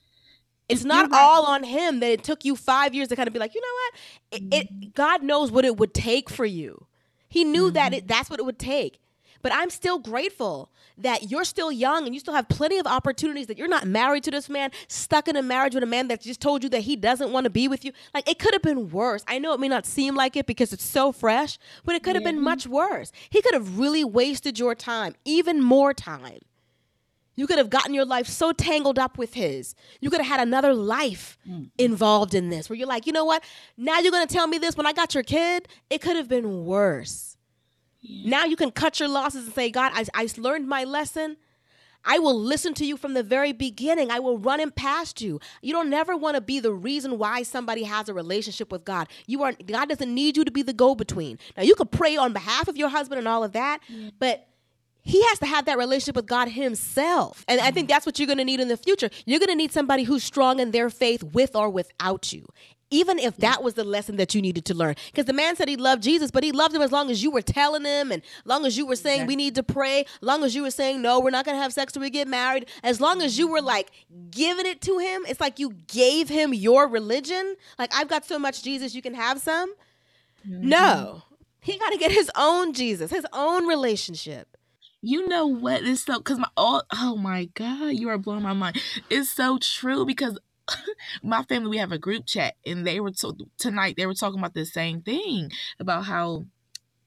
[0.67, 1.19] It's not right.
[1.21, 3.61] all on him that it took you five years to kind of be like, you
[3.61, 3.93] know what?
[4.31, 4.83] It, Mm-hmm.
[4.83, 6.87] it God knows what it would take for you.
[7.29, 7.97] He knew that Mm-hmm.
[7.99, 8.99] it, that's what it would take.
[9.45, 13.45] But I'm still grateful that you're still young and you still have plenty of opportunities.
[13.45, 16.21] That you're not married to this man, stuck in a marriage with a man that
[16.21, 17.91] just told you that he doesn't want to be with you.
[18.11, 19.23] Like it could have been worse.
[19.27, 22.15] I know it may not seem like it because it's so fresh, but it could
[22.15, 23.11] have been much worse.
[23.29, 26.39] He could have really wasted your time, even more time.
[27.35, 29.75] You could have gotten your life so tangled up with his.
[30.01, 31.69] You could have had another life mm.
[31.77, 33.43] involved in this where you're like, you know what?
[33.77, 35.67] Now you're going to tell me this when I got your kid?
[35.91, 37.34] It could have been worse.
[38.25, 41.37] Now you can cut your losses and say, God, I, I learned my lesson.
[42.05, 44.11] I will listen to you from the very beginning.
[44.11, 45.39] I will run him past you.
[45.61, 49.07] You don't never want to be the reason why somebody has a relationship with God.
[49.25, 51.39] You are God doesn't need you to be the go-between.
[51.57, 53.79] Now you could pray on behalf of your husband and all of that,
[54.19, 54.47] but
[55.01, 57.45] he has to have that relationship with God himself.
[57.47, 57.93] And I think mm-hmm.
[57.93, 59.09] that's what you're going to need in the future.
[59.25, 62.47] You're going to need somebody who's strong in their faith with or without you.
[62.91, 64.95] Even if that was the lesson that you needed to learn.
[65.07, 67.31] Because the man said he loved Jesus, but he loved him as long as you
[67.31, 70.53] were telling him, and long as you were saying we need to pray, long as
[70.53, 73.01] you were saying no, we're not going to have sex till we get married, as
[73.01, 73.91] long as you were like
[74.29, 77.55] giving it to him, it's like you gave him your religion.
[77.79, 79.73] Like, I've got so much Jesus, you can have some.
[80.47, 80.69] Mm-hmm.
[80.69, 81.23] No.
[81.61, 84.55] He got to get his own Jesus, his own relationship.
[85.01, 85.83] You know what?
[85.83, 88.81] It's so because my oh oh my god, you are blowing my mind.
[89.07, 90.39] It's so true because
[91.23, 94.39] my family we have a group chat and they were to, tonight they were talking
[94.39, 96.43] about the same thing about how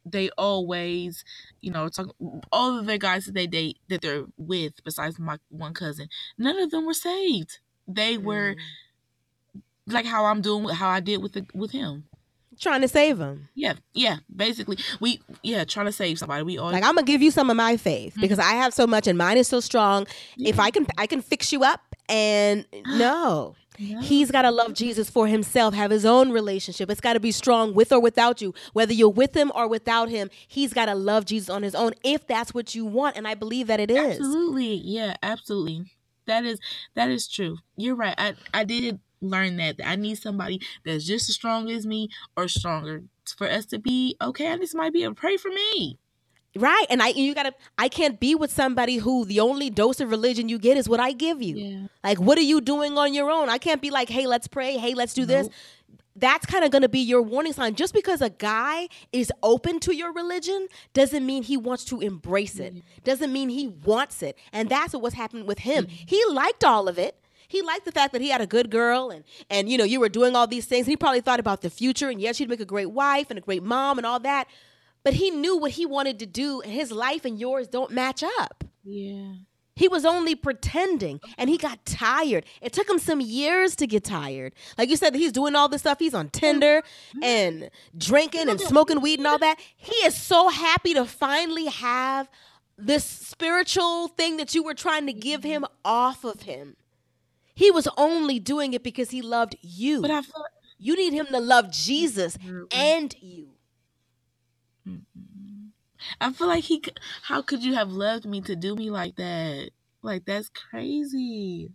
[0.04, 1.24] they always
[1.60, 2.14] you know talk
[2.52, 6.58] all of the guys that they date that they're with besides my one cousin none
[6.58, 9.62] of them were saved they were mm.
[9.86, 12.04] like how i'm doing how i did with the, with him
[12.60, 13.48] Trying to save him.
[13.54, 17.22] yeah yeah basically we yeah trying to save somebody we all Like I'm gonna give
[17.22, 18.20] you some of my faith mm-hmm.
[18.20, 20.08] because I have so much and mine is so strong.
[20.36, 21.87] If I can, I can fix you up.
[22.08, 26.90] And no, he's got to love Jesus for himself, have his own relationship.
[26.90, 30.08] It's got to be strong with or without you, whether you're with him or without
[30.08, 30.30] him.
[30.46, 33.16] He's got to love Jesus on his own if that's what you want.
[33.16, 34.18] And I believe that it is.
[34.18, 34.74] Absolutely.
[34.74, 35.92] Yeah, absolutely.
[36.26, 36.60] That is
[36.94, 37.58] that is true.
[37.76, 38.14] You're right.
[38.18, 42.08] I I did learn that, that I need somebody that's just as strong as me
[42.36, 43.04] or stronger
[43.36, 44.48] for us to be okay.
[44.48, 45.98] I need somebody to be to pray for me.
[46.58, 46.86] Right.
[46.90, 50.48] And I you gotta I can't be with somebody who the only dose of religion
[50.48, 51.56] you get is what I give you.
[51.56, 51.86] Yeah.
[52.02, 53.48] Like what are you doing on your own?
[53.48, 55.48] I can't be like, hey, let's pray, hey, let's do this.
[56.16, 57.76] That's kind of gonna be your warning sign.
[57.76, 62.58] Just because a guy is open to your religion doesn't mean he wants to embrace
[62.58, 62.74] it.
[63.04, 64.36] Doesn't mean he wants it.
[64.52, 65.86] And that's what was happening with him.
[65.86, 66.04] Mm-hmm.
[66.06, 67.14] He liked all of it.
[67.46, 70.00] He liked the fact that he had a good girl and and you know you
[70.00, 70.86] were doing all these things.
[70.86, 73.38] and He probably thought about the future and yes, she'd make a great wife and
[73.38, 74.48] a great mom and all that.
[75.08, 78.22] But he knew what he wanted to do, and his life and yours don't match
[78.40, 78.62] up.
[78.84, 79.36] Yeah.
[79.74, 82.44] He was only pretending and he got tired.
[82.60, 84.52] It took him some years to get tired.
[84.76, 85.98] Like you said, he's doing all this stuff.
[85.98, 86.82] He's on Tinder
[87.22, 89.58] and drinking and smoking weed and all that.
[89.76, 92.28] He is so happy to finally have
[92.76, 96.76] this spiritual thing that you were trying to give him off of him.
[97.54, 100.02] He was only doing it because he loved you.
[100.02, 100.44] But I feel
[100.78, 102.36] you need him to love Jesus
[102.70, 103.54] and you.
[106.20, 106.82] I feel like he.
[107.22, 109.70] How could you have loved me to do me like that?
[110.02, 111.70] Like that's crazy.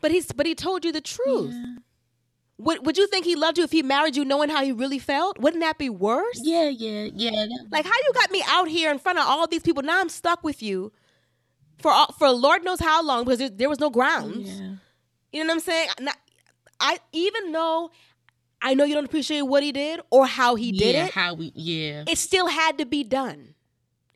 [0.00, 1.52] But he's but he told you the truth.
[1.52, 1.76] Yeah.
[2.58, 4.98] Would Would you think he loved you if he married you, knowing how he really
[4.98, 5.38] felt?
[5.38, 6.40] Wouldn't that be worse?
[6.42, 7.46] Yeah, yeah, yeah.
[7.70, 9.82] Like how you got me out here in front of all these people.
[9.82, 10.92] Now I'm stuck with you
[11.78, 14.60] for all, for Lord knows how long because there, there was no grounds.
[14.60, 14.74] yeah.
[15.32, 15.88] You know what I'm saying?
[16.00, 16.18] Not-
[16.80, 17.90] I even though
[18.62, 21.34] I know you don't appreciate what he did or how he did yeah, it, How
[21.34, 21.52] we?
[21.54, 22.04] Yeah.
[22.06, 23.54] it still had to be done.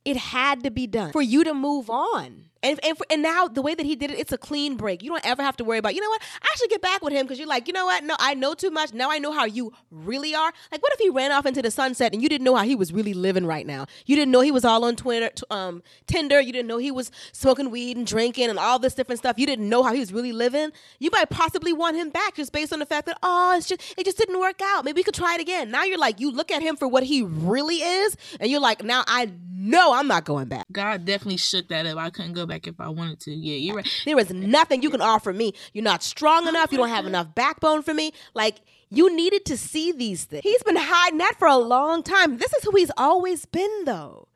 [0.04, 2.50] It had to be done for you to move on.
[2.64, 5.02] And, and, and now the way that he did it, it's a clean break.
[5.02, 6.22] You don't ever have to worry about, you know what?
[6.42, 8.02] I should get back with him because you're like, you know what?
[8.04, 8.94] No, I know too much.
[8.94, 10.50] Now I know how you really are.
[10.72, 12.74] Like, what if he ran off into the sunset and you didn't know how he
[12.74, 13.86] was really living right now?
[14.06, 16.40] You didn't know he was all on Twitter, um, Tinder.
[16.40, 19.38] You didn't know he was smoking weed and drinking and all this different stuff.
[19.38, 20.72] You didn't know how he was really living.
[20.98, 23.82] You might possibly want him back just based on the fact that oh, it's just
[23.98, 24.86] it just didn't work out.
[24.86, 25.70] Maybe we could try it again.
[25.70, 28.82] Now you're like, you look at him for what he really is, and you're like,
[28.82, 30.66] now I know I'm not going back.
[30.70, 31.98] God definitely shook that up.
[31.98, 33.32] I couldn't go back if I wanted to.
[33.32, 34.02] Yeah, you're right.
[34.04, 35.52] There is nothing you can offer me.
[35.72, 36.72] You're not strong enough.
[36.72, 38.12] You don't have enough backbone for me.
[38.34, 40.42] Like, you needed to see these things.
[40.42, 42.38] He's been hiding that for a long time.
[42.38, 44.28] This is who he's always been, though.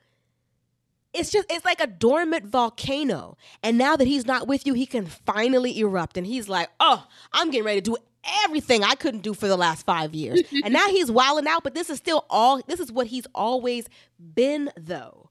[1.15, 3.37] It's just, it's like a dormant volcano.
[3.63, 6.17] And now that he's not with you, he can finally erupt.
[6.17, 7.97] And he's like, oh, I'm getting ready to do
[8.45, 10.43] everything I couldn't do for the last five years.
[10.65, 13.89] and now he's wilding out, but this is still all, this is what he's always
[14.35, 15.28] been, though.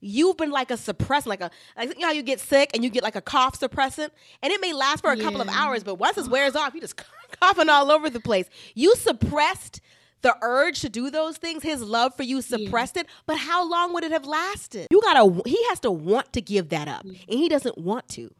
[0.00, 2.84] You've been like a suppressant, like a like you know how you get sick and
[2.84, 4.10] you get like a cough suppressant,
[4.42, 6.80] and it may last for a couple of hours, but once it wears off, you
[6.80, 7.02] just
[7.40, 8.46] coughing all over the place.
[8.74, 9.80] You suppressed
[10.22, 11.62] the urge to do those things.
[11.62, 14.86] His love for you suppressed it, but how long would it have lasted?
[14.90, 15.42] You gotta.
[15.46, 18.32] He has to want to give that up, and he doesn't want to.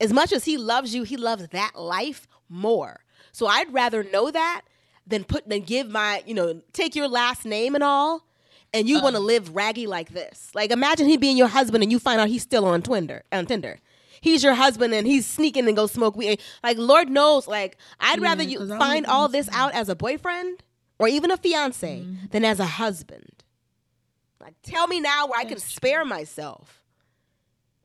[0.00, 3.00] As much as he loves you, he loves that life more.
[3.32, 4.62] So I'd rather know that
[5.06, 8.26] than put than give my you know take your last name and all
[8.74, 10.50] and you want to live raggy like this.
[10.54, 13.46] Like imagine he being your husband and you find out he's still on Tinder on
[13.46, 13.78] Tinder.
[14.20, 16.40] He's your husband and he's sneaking and go smoke weed.
[16.62, 19.88] Like Lord knows, like I'd rather Yeah, you 'cause I find all this out as
[19.88, 20.62] a boyfriend
[20.98, 22.26] or even a fiance Mm-hmm.
[22.30, 23.44] than as a husband.
[24.40, 26.82] Like tell me now where I can spare myself.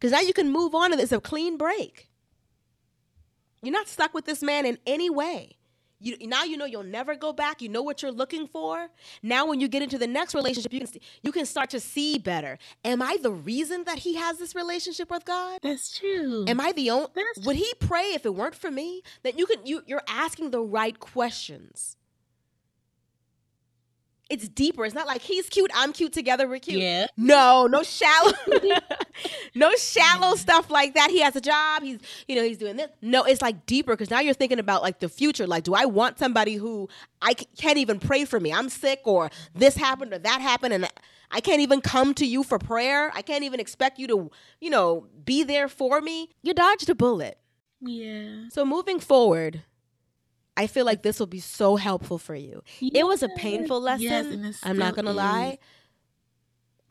[0.02, 2.10] Cause now you can move on and it's a clean break.
[3.62, 5.58] You're not stuck with this man in any way.
[6.00, 7.62] You now you know you'll never go back.
[7.62, 8.88] You know what you're looking for.
[9.22, 11.80] Now when you get into the next relationship, you can see, you can start to
[11.80, 12.58] see better.
[12.86, 15.60] Am I the reason that he has this relationship with God?
[15.62, 16.46] That's true.
[16.48, 17.10] Am I the only?
[17.44, 19.04] Would he pray if it weren't for me?
[19.24, 21.98] That you can you you're asking the right questions.
[24.30, 24.86] It's deeper.
[24.86, 26.82] It's not like he's cute, I'm cute, together we're cute.
[26.82, 27.08] Yeah.
[27.18, 28.32] No, no shallow,
[29.56, 31.10] no shallow stuff like that.
[31.10, 31.82] He has a job.
[31.82, 32.89] He's, you know, he's doing this.
[33.02, 35.48] No, it's like deeper because now you're thinking about like the future.
[35.48, 36.89] Like, do I want somebody who
[37.22, 38.54] I c- can't even pray for me?
[38.54, 40.88] I'm sick, or this happened, or that happened, and
[41.32, 43.12] I can't even come to you for prayer.
[43.15, 46.30] I can't even expect you to, you know, be there for me.
[46.44, 47.38] You dodged a bullet.
[47.82, 48.50] Yeah.
[48.52, 49.63] So moving forward,
[50.60, 52.63] I feel like this will be so helpful for you.
[52.82, 54.43] It was a painful lesson.
[54.43, 55.15] Yes, I'm not gonna is.
[55.15, 55.58] lie.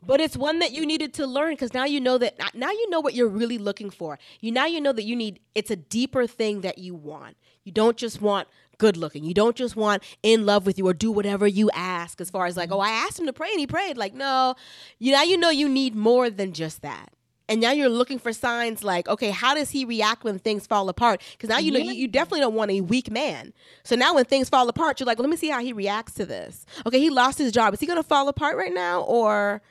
[0.01, 2.89] But it's one that you needed to learn because now you know that now you
[2.89, 4.17] know what you're really looking for.
[4.39, 7.37] You now you know that you need it's a deeper thing that you want.
[7.63, 8.47] You don't just want
[8.79, 9.23] good looking.
[9.23, 12.47] You don't just want in love with you or do whatever you ask as far
[12.47, 13.97] as like, oh, I asked him to pray and he prayed.
[13.97, 14.55] Like, no.
[14.97, 17.13] You now you know you need more than just that.
[17.49, 20.87] And now you're looking for signs like, okay, how does he react when things fall
[20.87, 21.21] apart?
[21.31, 21.91] Because now you know Yeah.
[21.91, 23.53] you, you definitely don't want a weak man.
[23.83, 26.13] So now when things fall apart, you're like, well, let me see how he reacts
[26.13, 26.65] to this.
[26.85, 27.73] Okay, he lost his job.
[27.73, 29.01] Is he gonna fall apart right now?
[29.01, 29.61] Or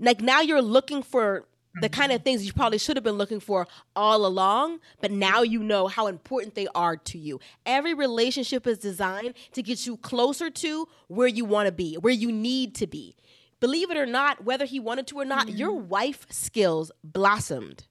[0.00, 1.44] like now you're looking for
[1.80, 5.42] the kind of things you probably should have been looking for all along, but now
[5.42, 7.38] you know how important they are to you.
[7.66, 12.12] Every relationship is designed to get you closer to where you want to be, where
[12.12, 13.14] you need to be.
[13.60, 15.58] Believe it or not, whether he wanted to or not, mm.
[15.58, 17.86] your wife skills blossomed.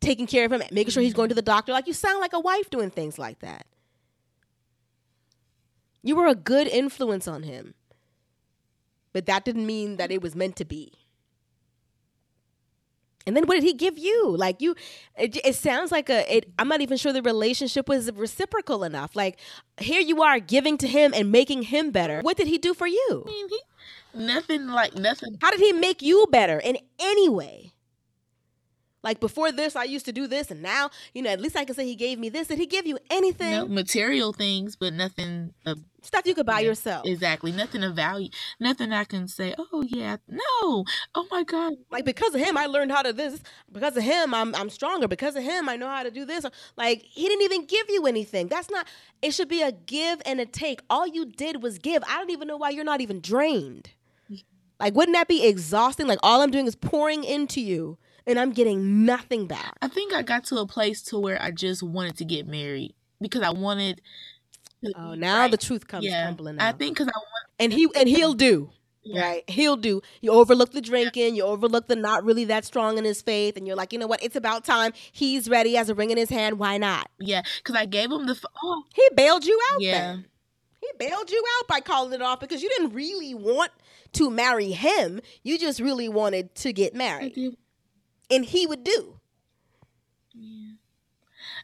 [0.00, 1.72] Taking care of him, making sure he's going to the doctor.
[1.72, 3.66] Like you sound like a wife doing things like that.
[6.02, 7.74] You were a good influence on him.
[9.12, 10.92] But that didn't mean that it was meant to be.
[13.30, 14.36] And then what did he give you?
[14.36, 14.74] Like you,
[15.16, 16.36] it, it sounds like a.
[16.38, 19.14] It, I'm not even sure the relationship was reciprocal enough.
[19.14, 19.38] Like
[19.78, 22.22] here you are giving to him and making him better.
[22.22, 23.24] What did he do for you?
[23.24, 23.60] I mean, he,
[24.14, 25.38] nothing like nothing.
[25.40, 27.72] How did he make you better in any way?
[29.02, 31.64] Like before this, I used to do this, and now you know at least I
[31.64, 32.48] can say he gave me this.
[32.48, 33.50] Did he give you anything?
[33.52, 37.06] No material things, but nothing of Stuff you could buy yourself.
[37.06, 38.30] exactly nothing of value.
[38.58, 39.54] Nothing I can say.
[39.58, 40.84] Oh yeah, no.
[41.14, 41.74] Oh my god.
[41.90, 45.06] like because of him i learned how to this because of him i'm i'm stronger
[45.08, 46.44] because of him i know how to do this
[46.76, 48.86] like he didn't even give you anything that's not
[49.22, 52.30] it should be a give and a take all you did was give i don't
[52.30, 53.90] even know why you're not even drained
[54.78, 58.50] like wouldn't that be exhausting like all i'm doing is pouring into you and i'm
[58.52, 62.16] getting nothing back I think I got to a place to where I just wanted
[62.18, 64.00] to get married because I wanted
[64.96, 65.50] Oh, now Right.
[65.50, 67.46] the truth comes yeah, tumbling I think because I want.
[67.58, 68.70] and he and he'll do.
[69.02, 69.22] Yeah.
[69.22, 70.02] Right, he'll do.
[70.20, 73.66] You overlook the drinking, you overlook the not really that strong in his faith, and
[73.66, 74.22] you're like, you know what?
[74.22, 74.92] It's about time.
[75.12, 76.58] He's ready, has a ring in his hand.
[76.58, 77.08] Why not?
[77.18, 78.32] Yeah, because I gave him the.
[78.32, 79.80] f- Oh, He bailed you out.
[79.80, 79.92] yeah.
[79.98, 80.26] then.
[80.82, 83.70] He bailed you out by calling it off because you didn't really want
[84.14, 85.20] to marry him.
[85.42, 87.34] You just really wanted to get married.
[88.30, 89.16] And he would do.
[90.34, 90.72] Yeah.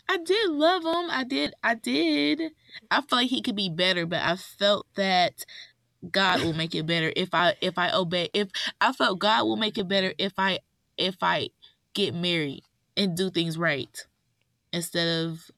[0.09, 1.11] I did love him.
[1.11, 1.55] I did.
[1.63, 2.43] I did.
[2.91, 5.45] I feel like he could be better, but I felt that
[6.11, 8.31] God will make it better if I if I obey.
[8.35, 8.51] If
[8.81, 10.61] I felt God will make it better if I
[10.99, 11.51] if I
[11.95, 12.63] get married
[12.97, 14.07] and do things right
[14.73, 15.51] instead of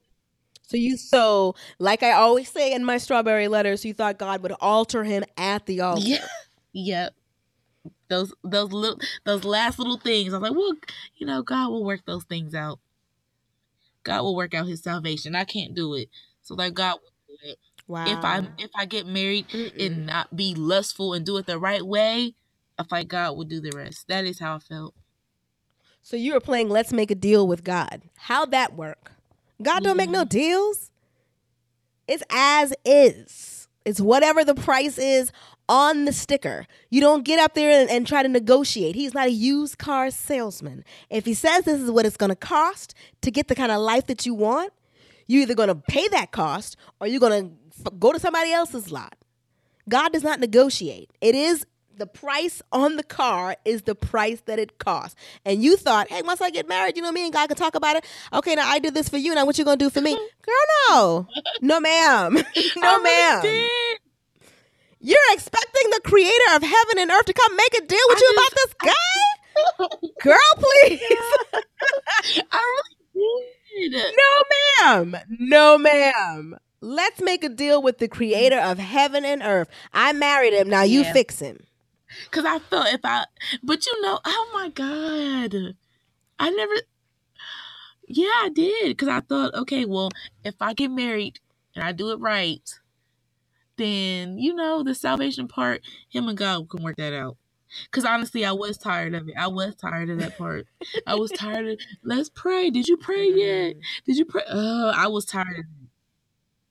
[0.62, 4.52] So you so like I always say in my strawberry letters, you thought God would
[4.60, 6.02] alter him at the altar.
[6.08, 6.26] yeah.
[6.72, 7.14] Yep.
[8.08, 10.32] Those those little those last little things.
[10.32, 10.74] I was like, well,
[11.16, 12.78] you know, God will work those things out.
[14.02, 15.34] God will work out His salvation.
[15.34, 16.08] I can't do it,
[16.42, 17.58] so like God will do it.
[17.86, 18.06] Wow.
[18.06, 19.86] If I if I get married Mm-mm.
[19.86, 22.34] and not be lustful and do it the right way,
[22.78, 24.08] I like God will do the rest.
[24.08, 24.94] That is how I felt.
[26.02, 28.02] So you were playing Let's Make a Deal with God.
[28.16, 29.12] How'd that work?
[29.60, 30.38] God don't make no mm-hmm.
[30.38, 30.90] deals.
[32.06, 33.68] It's as is.
[33.84, 35.32] It's whatever the price is
[35.68, 36.66] on the sticker.
[36.90, 38.94] You don't get up there and, and try to negotiate.
[38.94, 40.84] He's not a used car salesman.
[41.10, 43.80] If he says this is what it's going to cost to get the kind of
[43.80, 44.72] life that you want,
[45.26, 47.54] you're either going to pay that cost or you're going to
[47.86, 49.14] f- go to somebody else's lot.
[49.88, 51.10] God does not negotiate.
[51.20, 51.66] It is
[51.98, 55.16] the price on the car is the price that it costs.
[55.44, 57.74] And you thought, hey, once I get married, you know me and God can talk
[57.74, 58.04] about it.
[58.32, 59.34] Okay, now I did this for you.
[59.34, 60.14] Now what you gonna do for me?
[60.42, 60.54] Girl,
[60.90, 61.28] no.
[61.60, 62.34] No, ma'am.
[62.76, 63.42] no, ma'am.
[63.42, 63.68] really.
[65.00, 68.20] You're expecting the creator of heaven and earth to come make a deal with I
[68.20, 69.98] you just- about this guy?
[70.22, 71.02] Girl, please.
[72.52, 72.82] I
[73.14, 74.14] really did.
[74.16, 75.16] no, ma'am.
[75.28, 76.56] No, ma'am.
[76.80, 79.68] Let's make a deal with the creator of heaven and earth.
[79.92, 80.68] I married him.
[80.68, 81.12] Now you Yeah.
[81.12, 81.64] fix him.
[82.30, 83.24] Cause I felt if I,
[83.62, 85.74] but you know, oh my god,
[86.38, 86.72] I never.
[88.06, 88.96] Yeah, I did.
[88.96, 90.10] Cause I thought, okay, well,
[90.44, 91.40] if I get married
[91.74, 92.62] and I do it right,
[93.78, 97.36] then you know the salvation part, him and God can work that out.
[97.90, 99.34] Cause honestly, I was tired of it.
[99.38, 100.66] I was tired of that part.
[101.06, 101.78] I was tired of.
[102.02, 102.70] Let's pray.
[102.70, 103.76] Did you pray yet?
[104.06, 104.42] Did you pray?
[104.48, 105.48] Oh, I was tired.
[105.48, 105.88] Of it.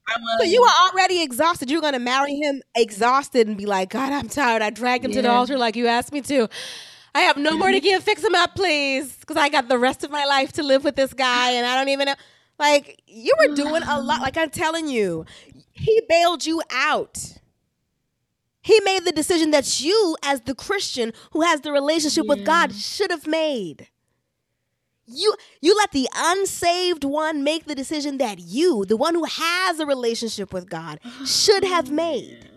[0.07, 0.37] I was.
[0.39, 1.69] So you were already exhausted.
[1.69, 4.61] You're gonna marry him exhausted and be like, God, I'm tired.
[4.61, 6.49] I dragged him to the altar like you asked me to.
[7.13, 7.83] I have no more to mm-hmm.
[7.83, 8.03] give.
[8.03, 10.95] Fix him up, please, because I got the rest of my life to live with
[10.95, 12.15] this guy, and I don't even know.
[12.59, 14.21] Like you were doing a lot.
[14.27, 15.25] Like I'm telling you,
[15.77, 17.37] he bailed you out.
[18.61, 22.73] He made the decision that you, as the Christian who has the relationship with God,
[22.73, 23.87] should have made.
[25.05, 29.79] You you let the unsaved one make the decision that you, the one who has
[29.79, 32.49] a relationship with God, should have made.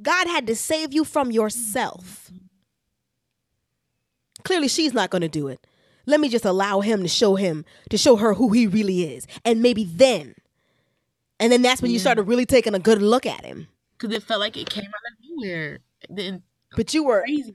[0.00, 2.30] God had to save you from yourself.
[4.44, 5.66] Clearly she's not going to do it.
[6.10, 9.26] Let me just allow him to show him to show her who he really is.
[9.44, 10.34] And maybe then
[11.40, 13.66] and then that's when you started really taking a good look at him.
[13.98, 15.78] Cause it felt like it came out of nowhere.
[16.08, 16.42] Then
[16.76, 17.54] But you were crazy.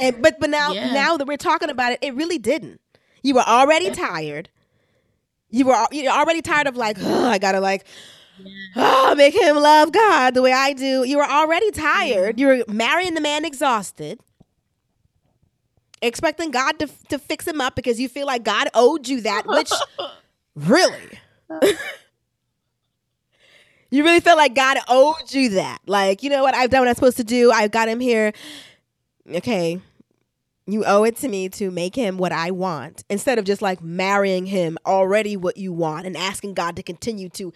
[0.00, 0.92] And but but now Yeah.
[0.92, 2.80] now that we're talking about it, it really didn't.
[3.22, 4.48] You were already tired.
[5.50, 7.86] You were you're already tired of like, "Ugh, I gotta like,
[8.74, 11.04] oh, make him love God the way I do.
[11.04, 12.40] You were already tired.
[12.40, 14.18] You were marrying the man exhausted,
[16.02, 19.46] expecting God to to fix him up because you feel like God owed you that.
[19.46, 19.70] Which
[20.54, 21.18] really,
[23.90, 25.78] you really felt like God owed you that.
[25.86, 26.54] Like, you know what?
[26.54, 27.50] I've done what I'm supposed to do.
[27.50, 28.32] I've got him here.
[29.30, 29.80] Okay.
[30.66, 33.82] You owe it to me to make him what I want instead of just like
[33.82, 37.52] marrying him already what you want and asking God to continue to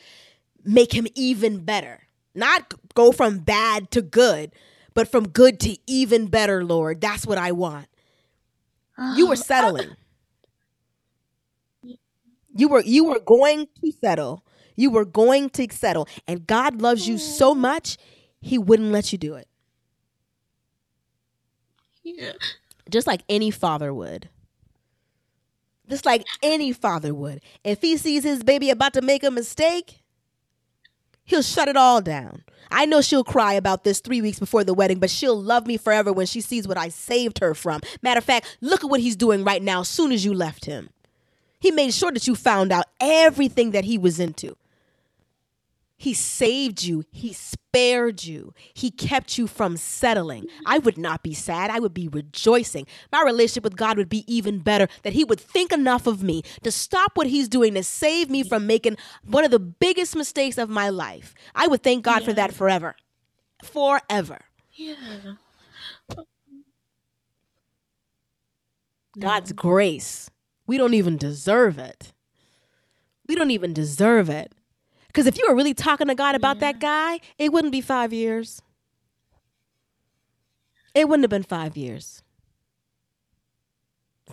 [0.65, 2.03] make him even better.
[2.35, 4.53] Not go from bad to good,
[4.93, 7.01] but from good to even better, Lord.
[7.01, 7.87] That's what I want.
[9.15, 9.97] You were settling.
[12.55, 14.45] You were you were going to settle.
[14.77, 16.09] You were going to settle.
[16.27, 17.55] And God loves you so oh.
[17.55, 17.97] much,
[18.41, 19.49] he wouldn't let you do it.
[22.03, 22.33] Yeah.
[22.91, 24.29] Just like any father would.
[25.89, 27.41] Just like any father would.
[27.65, 30.03] If he sees his baby about to make a mistake,
[31.27, 32.45] he'll shut it all down.
[32.71, 35.77] I know she'll cry about this three weeks before the wedding, but she'll love me
[35.77, 37.81] forever when she sees what I saved her from.
[38.03, 40.65] Matter of fact, look at what he's doing right now as soon as you left
[40.65, 40.91] him.
[41.59, 44.57] He made sure that you found out everything that he was into.
[45.99, 47.05] He saved you.
[47.11, 48.53] He spared you.
[48.75, 50.47] He kept you from settling.
[50.67, 51.71] I would not be sad.
[51.71, 52.87] I would be rejoicing.
[53.11, 56.43] My relationship with God would be even better that He would think enough of me
[56.63, 60.59] to stop what He's doing to save me from making one of the biggest mistakes
[60.59, 61.35] of my life.
[61.55, 62.95] I would thank God for that forever.
[63.65, 64.41] Forever.
[64.75, 64.95] Yeah.
[69.19, 70.31] God's grace.
[70.67, 72.13] We don't even deserve it.
[73.27, 74.53] We don't even deserve it.
[75.17, 78.13] Because if you were really talking to God about that guy, it wouldn't be five
[78.13, 78.61] years.
[80.95, 82.23] It wouldn't have been five years.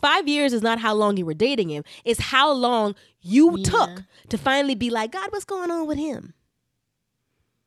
[0.01, 3.63] Five years is not how long you were dating him, it's how long you Yeah.
[3.63, 6.33] took to finally be like, God, what's going on with him?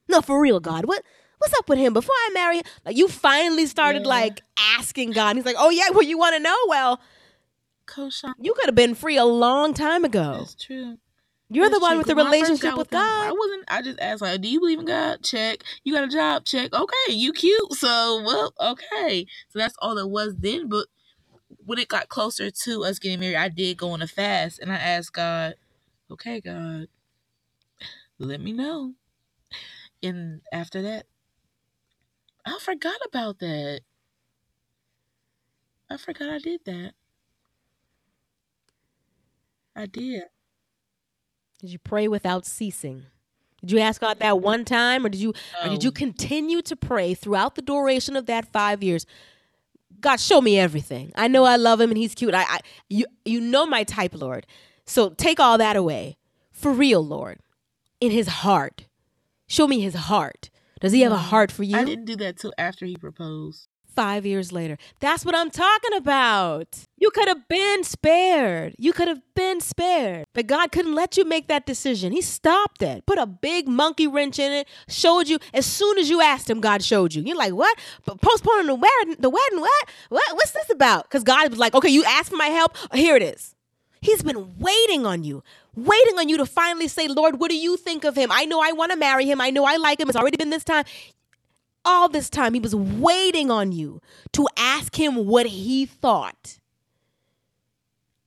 [0.08, 0.84] No, for real, God.
[0.84, 1.02] What
[1.38, 1.94] what's up with him?
[1.94, 4.08] Before I marry him, like you finally started Yeah.
[4.10, 4.42] like
[4.76, 5.36] asking God.
[5.36, 6.56] He's like, Oh yeah, well, you want to know?
[6.68, 7.00] Well,
[7.86, 8.34] Coach Shawn.
[8.38, 10.34] You could have been free a long time ago.
[10.40, 10.98] that's true.
[11.48, 13.64] You're the one with the 'cause when I first relationship with him, I wasn't.
[13.68, 15.64] I just asked like, "Do you believe in God?" Check.
[15.84, 16.44] You got a job?
[16.44, 16.74] Check.
[16.74, 17.72] Okay, you cute.
[17.74, 19.26] So well, okay.
[19.50, 20.68] So that's all it was then.
[20.68, 20.88] But
[21.64, 24.72] when it got closer to us getting married, I did go on a fast, and
[24.72, 25.54] I asked God,
[26.10, 26.88] "Okay, God,
[28.18, 28.94] let me know."
[30.02, 31.06] And after that,
[32.44, 33.82] I forgot about that.
[35.90, 36.94] I forgot I did that.
[39.76, 40.24] I did.
[41.58, 43.04] Did you pray without ceasing?
[43.62, 45.32] Did you ask God that one time, or did you,
[45.64, 45.92] or did you Oh.
[45.92, 49.06] continue to pray throughout the duration of that five years?
[50.00, 51.10] God, show me everything.
[51.16, 52.34] I know I love him and he's cute.
[52.34, 54.46] I, I you, you know my type, Lord.
[54.84, 56.18] So take all that away,
[56.52, 57.38] for real, Lord.
[58.00, 58.86] In his heart,
[59.48, 60.50] show me his heart.
[60.80, 61.78] Does he have a heart for you?
[61.78, 63.68] I didn't do that till after he proposed.
[63.96, 64.76] Five years later.
[65.00, 66.78] That's what I'm talking about.
[66.98, 68.76] You could have been spared.
[68.78, 70.26] You could have been spared.
[70.34, 72.12] But God couldn't let you make that decision.
[72.12, 75.38] He stopped it, put a big monkey wrench in it, showed you.
[75.52, 77.22] As soon as you asked him, God showed you.
[77.22, 77.76] You're like, what?
[78.04, 79.90] But postponing the wedding, the wedding, what?
[80.10, 80.34] What?
[80.34, 81.04] What's this about?
[81.04, 82.76] Because God was like, okay, you asked for my help.
[82.94, 83.54] Here it is.
[84.02, 85.42] He's been waiting on you,
[85.74, 88.30] waiting on you to finally say, Lord, what do you think of him?
[88.30, 89.40] I know I want to marry him.
[89.40, 90.08] I know I like him.
[90.08, 90.84] It's already been this time
[91.86, 94.00] all this time he was waiting on you
[94.32, 96.58] to ask him what he thought.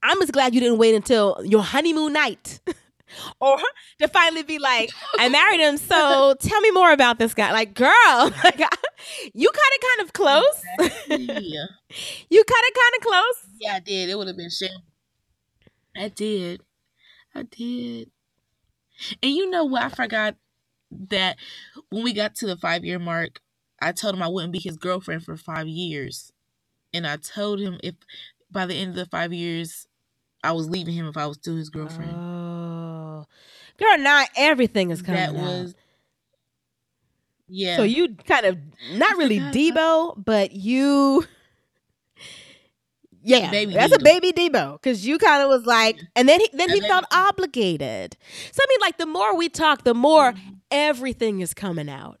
[0.02, 2.60] I'm just glad you didn't wait until your honeymoon night
[3.40, 3.58] or
[4.00, 7.52] to finally be like, I married him, so tell me more about this guy.
[7.52, 7.90] Like, girl,
[8.44, 8.60] like,
[9.34, 10.62] you cut it kind of close.
[11.08, 11.64] yeah.
[12.30, 13.56] you cut it kind of close.
[13.60, 14.08] Yeah, I did.
[14.08, 14.70] It would have been shame.
[15.96, 16.62] I did.
[17.34, 18.10] I did.
[19.22, 19.82] And you know what?
[19.82, 20.36] I forgot
[20.90, 21.36] that
[21.90, 23.40] when we got to the five year mark,
[23.80, 26.32] I told him I wouldn't be his girlfriend for five years.
[26.92, 27.94] And I told him if
[28.50, 29.86] by the end of the five years,
[30.42, 32.12] I was leaving him if I was still his girlfriend.
[32.12, 33.24] Oh,
[33.78, 35.34] girl, not everything is coming that out.
[35.34, 35.74] was.
[37.48, 37.76] Yeah.
[37.76, 38.58] So you kind of
[38.90, 41.26] not really Debo, but you
[43.22, 46.48] Yeah, Baby that's a baby Debo because you kind of was like, and then he
[46.52, 48.16] then he felt obligated.
[48.52, 50.50] So I mean, like the more we talk, the more Mm-hmm.
[50.70, 52.18] everything is coming out.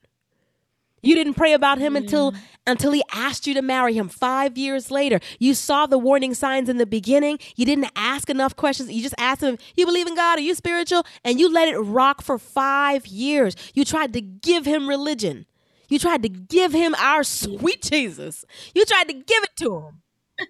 [1.02, 2.38] You didn't pray about him until mm.
[2.66, 5.20] until he asked you to marry him 5 years later.
[5.38, 7.38] You saw the warning signs in the beginning.
[7.56, 8.90] You didn't ask enough questions.
[8.90, 10.38] You just asked him, "You believe in God?
[10.38, 13.56] Are you spiritual?" And you let it rock for 5 years.
[13.74, 15.46] You tried to give him religion.
[15.88, 18.44] You tried to give him our sweet Jesus.
[18.74, 20.02] You tried to give it to him.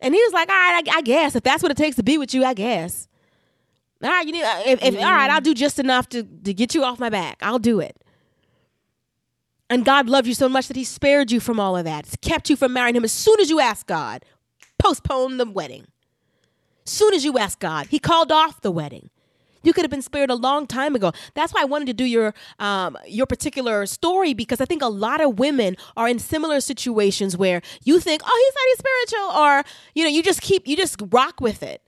[0.00, 2.02] and he was like, "All right, I, I guess if that's what it takes to
[2.02, 3.08] be with you, I guess."
[4.02, 4.44] All right, you need.
[4.66, 5.44] If, if, All right, I'll mm.
[5.44, 7.38] do just enough to to get you off my back.
[7.40, 8.03] I'll do it.
[9.70, 12.06] And God loved you so much that He spared you from all of that.
[12.06, 14.24] It's kept you from marrying Him as soon as you asked God.
[14.78, 15.86] Postpone the wedding.
[16.84, 19.10] Soon as you asked God, He called off the wedding.
[19.62, 21.12] You could have been spared a long time ago.
[21.32, 24.88] That's why I wanted to do your um, your particular story because I think a
[24.88, 29.40] lot of women are in similar situations where you think, oh, he's not he's spiritual,
[29.40, 31.80] or you know, you just keep you just rock with it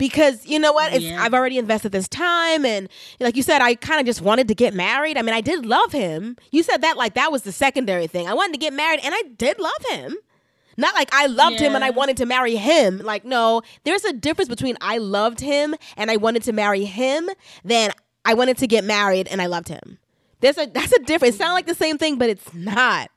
[0.00, 0.94] because you know what?
[0.94, 1.22] It's, Yeah.
[1.22, 2.88] I've already invested this time, and
[3.20, 5.18] like you said, I kind of just wanted to get married.
[5.18, 6.38] I mean, I did love him.
[6.50, 8.26] You said that like that was the secondary thing.
[8.26, 10.16] I wanted to get married, and I did love him.
[10.78, 12.98] Not like I loved him and I wanted to marry him.
[12.98, 17.28] Like, no, there's a difference between I loved him and I wanted to marry him
[17.62, 17.90] than
[18.24, 19.98] I wanted to get married and I loved him.
[20.40, 21.34] There's a that's a difference.
[21.34, 23.10] It sounds like the same thing, but it's not.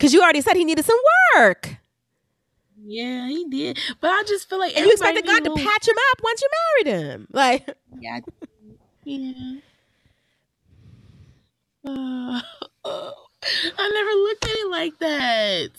[0.00, 0.98] Cause you already said he needed some
[1.36, 1.76] work.
[2.84, 3.78] Yeah, he did.
[4.00, 6.48] But I just feel like And you expected God to patch him up once you
[6.84, 7.26] married him.
[7.32, 7.68] Like
[8.00, 8.20] Yeah.
[9.04, 9.32] Yeah.
[11.86, 12.40] Uh,
[12.84, 15.70] I never looked at it like that.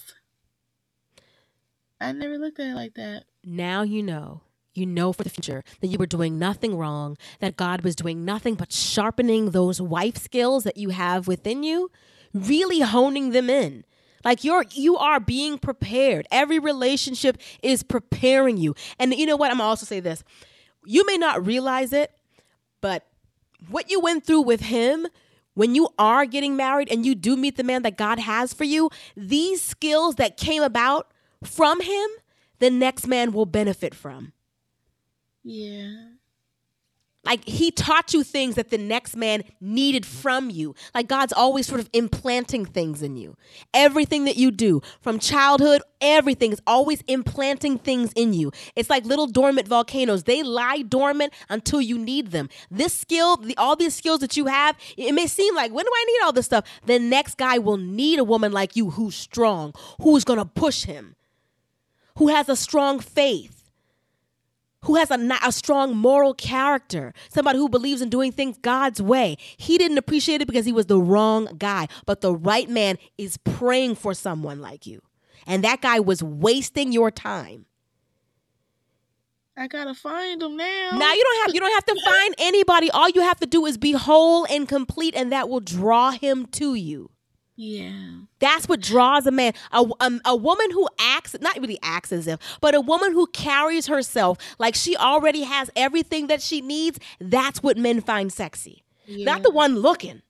[2.00, 3.24] I never looked at it like that.
[3.44, 4.42] now you know.
[4.74, 8.26] you know for the future that you were doing nothing wrong, that God was doing
[8.26, 11.90] nothing but sharpening those wife skills that you have within you,
[12.34, 13.86] really honing them in.
[14.26, 16.28] Like you're you are being prepared.
[16.32, 18.76] Every relationship is preparing you.
[19.00, 19.52] And you know what?
[19.52, 20.24] I'm also say this.
[20.84, 22.12] You may not realize it,
[22.82, 23.06] but
[23.70, 25.08] what you went through with him
[25.54, 28.66] when you are getting married and you do meet the man that God has for
[28.66, 31.12] you, these skills that came about
[31.44, 32.10] from him,
[32.60, 34.34] the next man will benefit from.
[35.44, 36.15] Yeah.
[37.26, 40.76] Like he taught you things that the next man needed from you.
[40.94, 43.36] Like God's always sort of implanting things in you.
[43.74, 48.52] Everything that you do from childhood, everything is always implanting things in you.
[48.76, 50.24] It's like little dormant volcanoes.
[50.24, 52.50] They lie dormant until you need them.
[52.70, 55.92] This skill, the, all these skills that you have, it may seem like, when do
[55.94, 56.66] I need all this stuff?
[56.86, 60.84] The next guy will need a woman like you who's strong, who's going to push
[60.84, 61.16] him,
[62.18, 63.55] who has a strong faith
[64.86, 69.38] who has a, a strong moral character, somebody who believes in doing things God's way.
[69.58, 73.38] He didn't appreciate it because he was the wrong guy, but the right man is
[73.38, 75.02] praying for someone like you.
[75.48, 77.66] And that guy was wasting your time.
[79.58, 80.92] I gotta find him now.
[80.94, 82.92] Now you don't have you don't have to find anybody.
[82.92, 86.46] All you have to do is be whole and complete, and that will draw him
[86.48, 87.10] to you.
[87.56, 88.12] Yeah.
[88.40, 89.54] That's what draws a man.
[89.72, 93.28] A, a, a, woman who acts, not really acts as if, but a woman who
[93.28, 97.00] carries herself like she already has everything that she needs.
[97.20, 98.84] That's what men find sexy.
[99.06, 99.26] Yeah.
[99.26, 100.22] Not the one looking.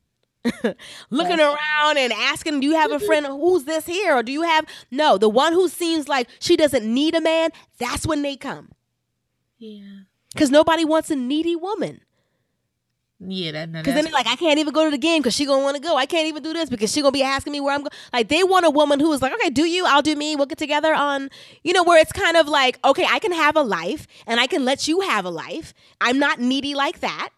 [1.10, 3.26] looking around and asking, Do you have a friend?
[3.26, 4.16] Who's this here?
[4.16, 4.66] Or do you have.
[4.92, 7.50] No, the one who seems like she doesn't need a man,
[7.80, 8.72] that's when they come.
[9.58, 10.02] Yeah.
[10.32, 12.02] Because nobody wants a needy woman.
[13.20, 15.64] Yeah, that because then like I can't even go to the game because she gonna
[15.64, 15.96] want to go.
[15.96, 17.92] I can't even do this because she gonna be asking me where I'm going.
[18.12, 19.86] Like they want a woman who is like, okay, do you?
[19.86, 20.36] I'll do me.
[20.36, 21.30] We'll get together on,
[21.64, 24.48] you know, where it's kind of like, okay, I can have a life and I
[24.48, 25.74] can let you have a life.
[26.02, 27.30] I'm not needy like that.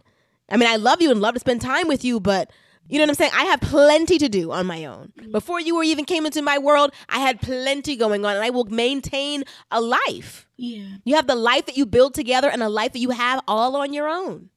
[0.49, 2.51] I mean, I love you and love to spend time with you, but
[2.89, 3.32] you know what I'm saying?
[3.36, 5.11] I have plenty to do on my own.
[5.19, 5.32] Mm-hmm.
[5.32, 8.49] Before you were even came into my world, I had plenty going on, and I
[8.49, 10.47] will maintain a life.
[10.55, 13.41] Yeah, you have the life that you build together and a life that you have
[13.47, 14.49] all on your own.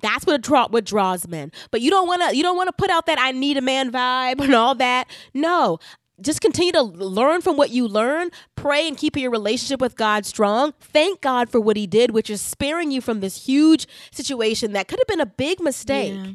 [0.00, 1.52] That's what draw what draws men.
[1.70, 3.60] But you don't want to you don't want to put out that I need a
[3.60, 5.08] man vibe and all that.
[5.34, 5.78] No.
[6.20, 10.26] Just continue to learn from what you learn, pray and keep your relationship with God
[10.26, 10.74] strong.
[10.78, 14.86] Thank God for what he did, which is sparing you from this huge situation that
[14.86, 16.12] could have been a big mistake.
[16.14, 16.32] Yeah.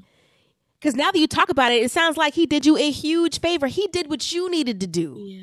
[0.82, 3.39] Cuz now that you talk about it, it sounds like he did you a huge
[3.39, 3.68] favor.
[3.68, 5.18] He did what you needed to do.
[5.20, 5.41] Yeah.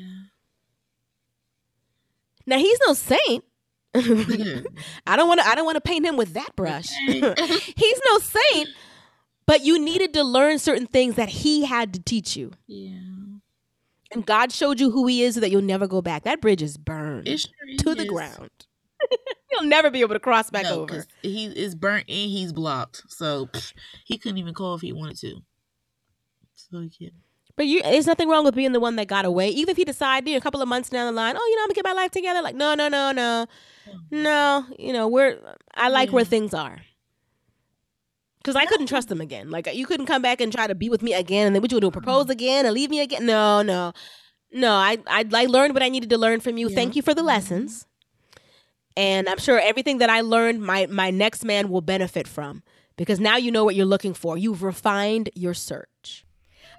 [2.45, 3.45] Now he's no saint.
[3.93, 4.65] Mm-hmm.
[5.07, 5.47] I don't want to.
[5.47, 6.87] I don't want to paint him with that brush.
[7.07, 8.69] He's no saint,
[9.45, 12.51] but you needed to learn certain things that he had to teach you.
[12.67, 12.99] Yeah.
[14.11, 16.23] And God showed you who he is so that you'll never go back.
[16.23, 17.39] That bridge is burned sure
[17.79, 17.97] to is.
[17.97, 18.49] the ground.
[19.51, 21.05] You'll never be able to cross back no, over.
[21.21, 23.03] He is burnt and he's blocked.
[23.07, 23.73] So pff,
[24.05, 25.41] he couldn't even call if he wanted to.
[26.55, 27.09] So yeah.
[27.55, 29.49] But you, there's nothing wrong with being the one that got away.
[29.49, 31.67] Even if he decided a couple of months down the line, oh, you know, I'm
[31.67, 32.41] gonna get my life together.
[32.41, 33.45] Like, no, no, no, no,
[34.09, 34.65] no.
[34.79, 35.37] You know, we're.
[35.75, 36.15] I like yeah.
[36.15, 36.81] where things are.
[38.37, 39.51] Because I couldn't trust them again.
[39.51, 41.71] Like, you couldn't come back and try to be with me again, and then what
[41.71, 41.91] you would do?
[41.91, 43.25] Propose again and leave me again?
[43.25, 43.93] No, no,
[44.51, 44.73] no.
[44.73, 46.69] I, I, I learned what I needed to learn from you.
[46.69, 46.75] Yeah.
[46.75, 47.27] Thank you for the mm-hmm.
[47.27, 47.85] lessons.
[48.97, 52.63] And I'm sure everything that I learned, my my next man will benefit from
[52.95, 54.37] because now you know what you're looking for.
[54.37, 56.22] You've refined your search.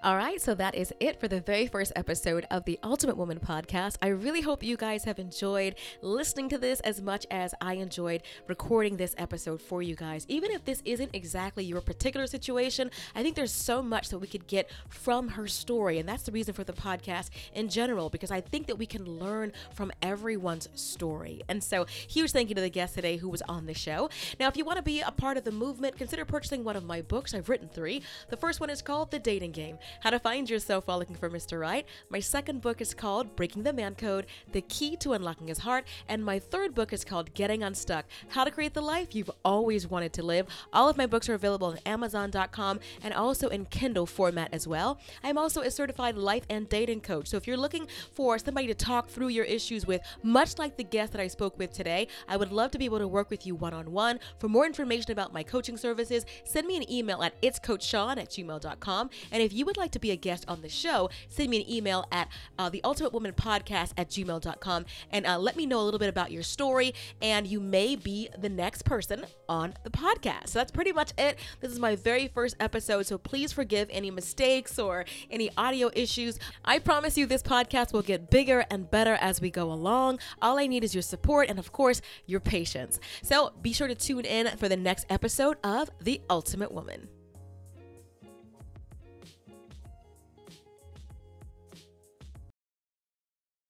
[0.05, 3.41] All right, so that is it for the very first episode of the Ultimate Woman
[3.41, 3.97] podcast.
[4.03, 8.23] I really hope you guys have enjoyed listening to this as much as I enjoyed
[8.47, 10.27] recording this episode for you guys.
[10.29, 14.27] Even if this isn't exactly your particular situation, I think there's so much that we
[14.27, 15.99] could get from her story.
[15.99, 19.07] And that's the reason for the podcast in general, because I think that we can
[19.07, 21.41] learn from everyone's story.
[21.49, 24.11] And so, huge thank you to the guest today who was on the show.
[24.39, 26.85] Now, if you want to be a part of the movement, consider purchasing one of
[26.85, 27.33] my books.
[27.33, 28.03] I've written three.
[28.29, 31.31] The first one is called The Dating Game how to Find Yourself While Looking for
[31.31, 31.61] Mr.
[31.61, 31.87] Right.
[32.11, 35.87] My second book is called Breaking the Man Code The Key to Unlocking His Heart.
[36.09, 39.87] And my third book is called Getting Unstuck How to Create the Life You've Always
[39.87, 40.47] Wanted to Live.
[40.73, 44.99] All of my books are available on Amazon.com and also in Kindle format as well.
[45.23, 47.29] I'm also a certified life and dating coach.
[47.29, 50.85] So if you're looking for somebody to talk through your issues with, much like the
[50.85, 53.47] guest that I spoke with today, I would love to be able to work with
[53.47, 54.21] you one on one.
[54.39, 59.11] For more information about my coaching services, send me an email at itscoachshawn at gmail.com.
[59.33, 61.63] And if you would would like to be a guest on the show, send me
[61.63, 65.81] an email at uh, the ultimate woman podcast at gmail.com and uh, let me know
[65.81, 66.95] a little bit about your story.
[67.21, 70.49] And you may be the next person on the podcast.
[70.49, 71.39] So that's pretty much it.
[71.61, 73.07] This is my very first episode.
[73.07, 76.39] So please forgive any mistakes or any audio issues.
[76.65, 80.21] I promise you this podcast will get bigger and better as we go along.
[80.41, 83.01] All I need is your support and, of course, your patience.
[83.23, 87.09] So be sure to tune in for the next episode of The Ultimate Woman.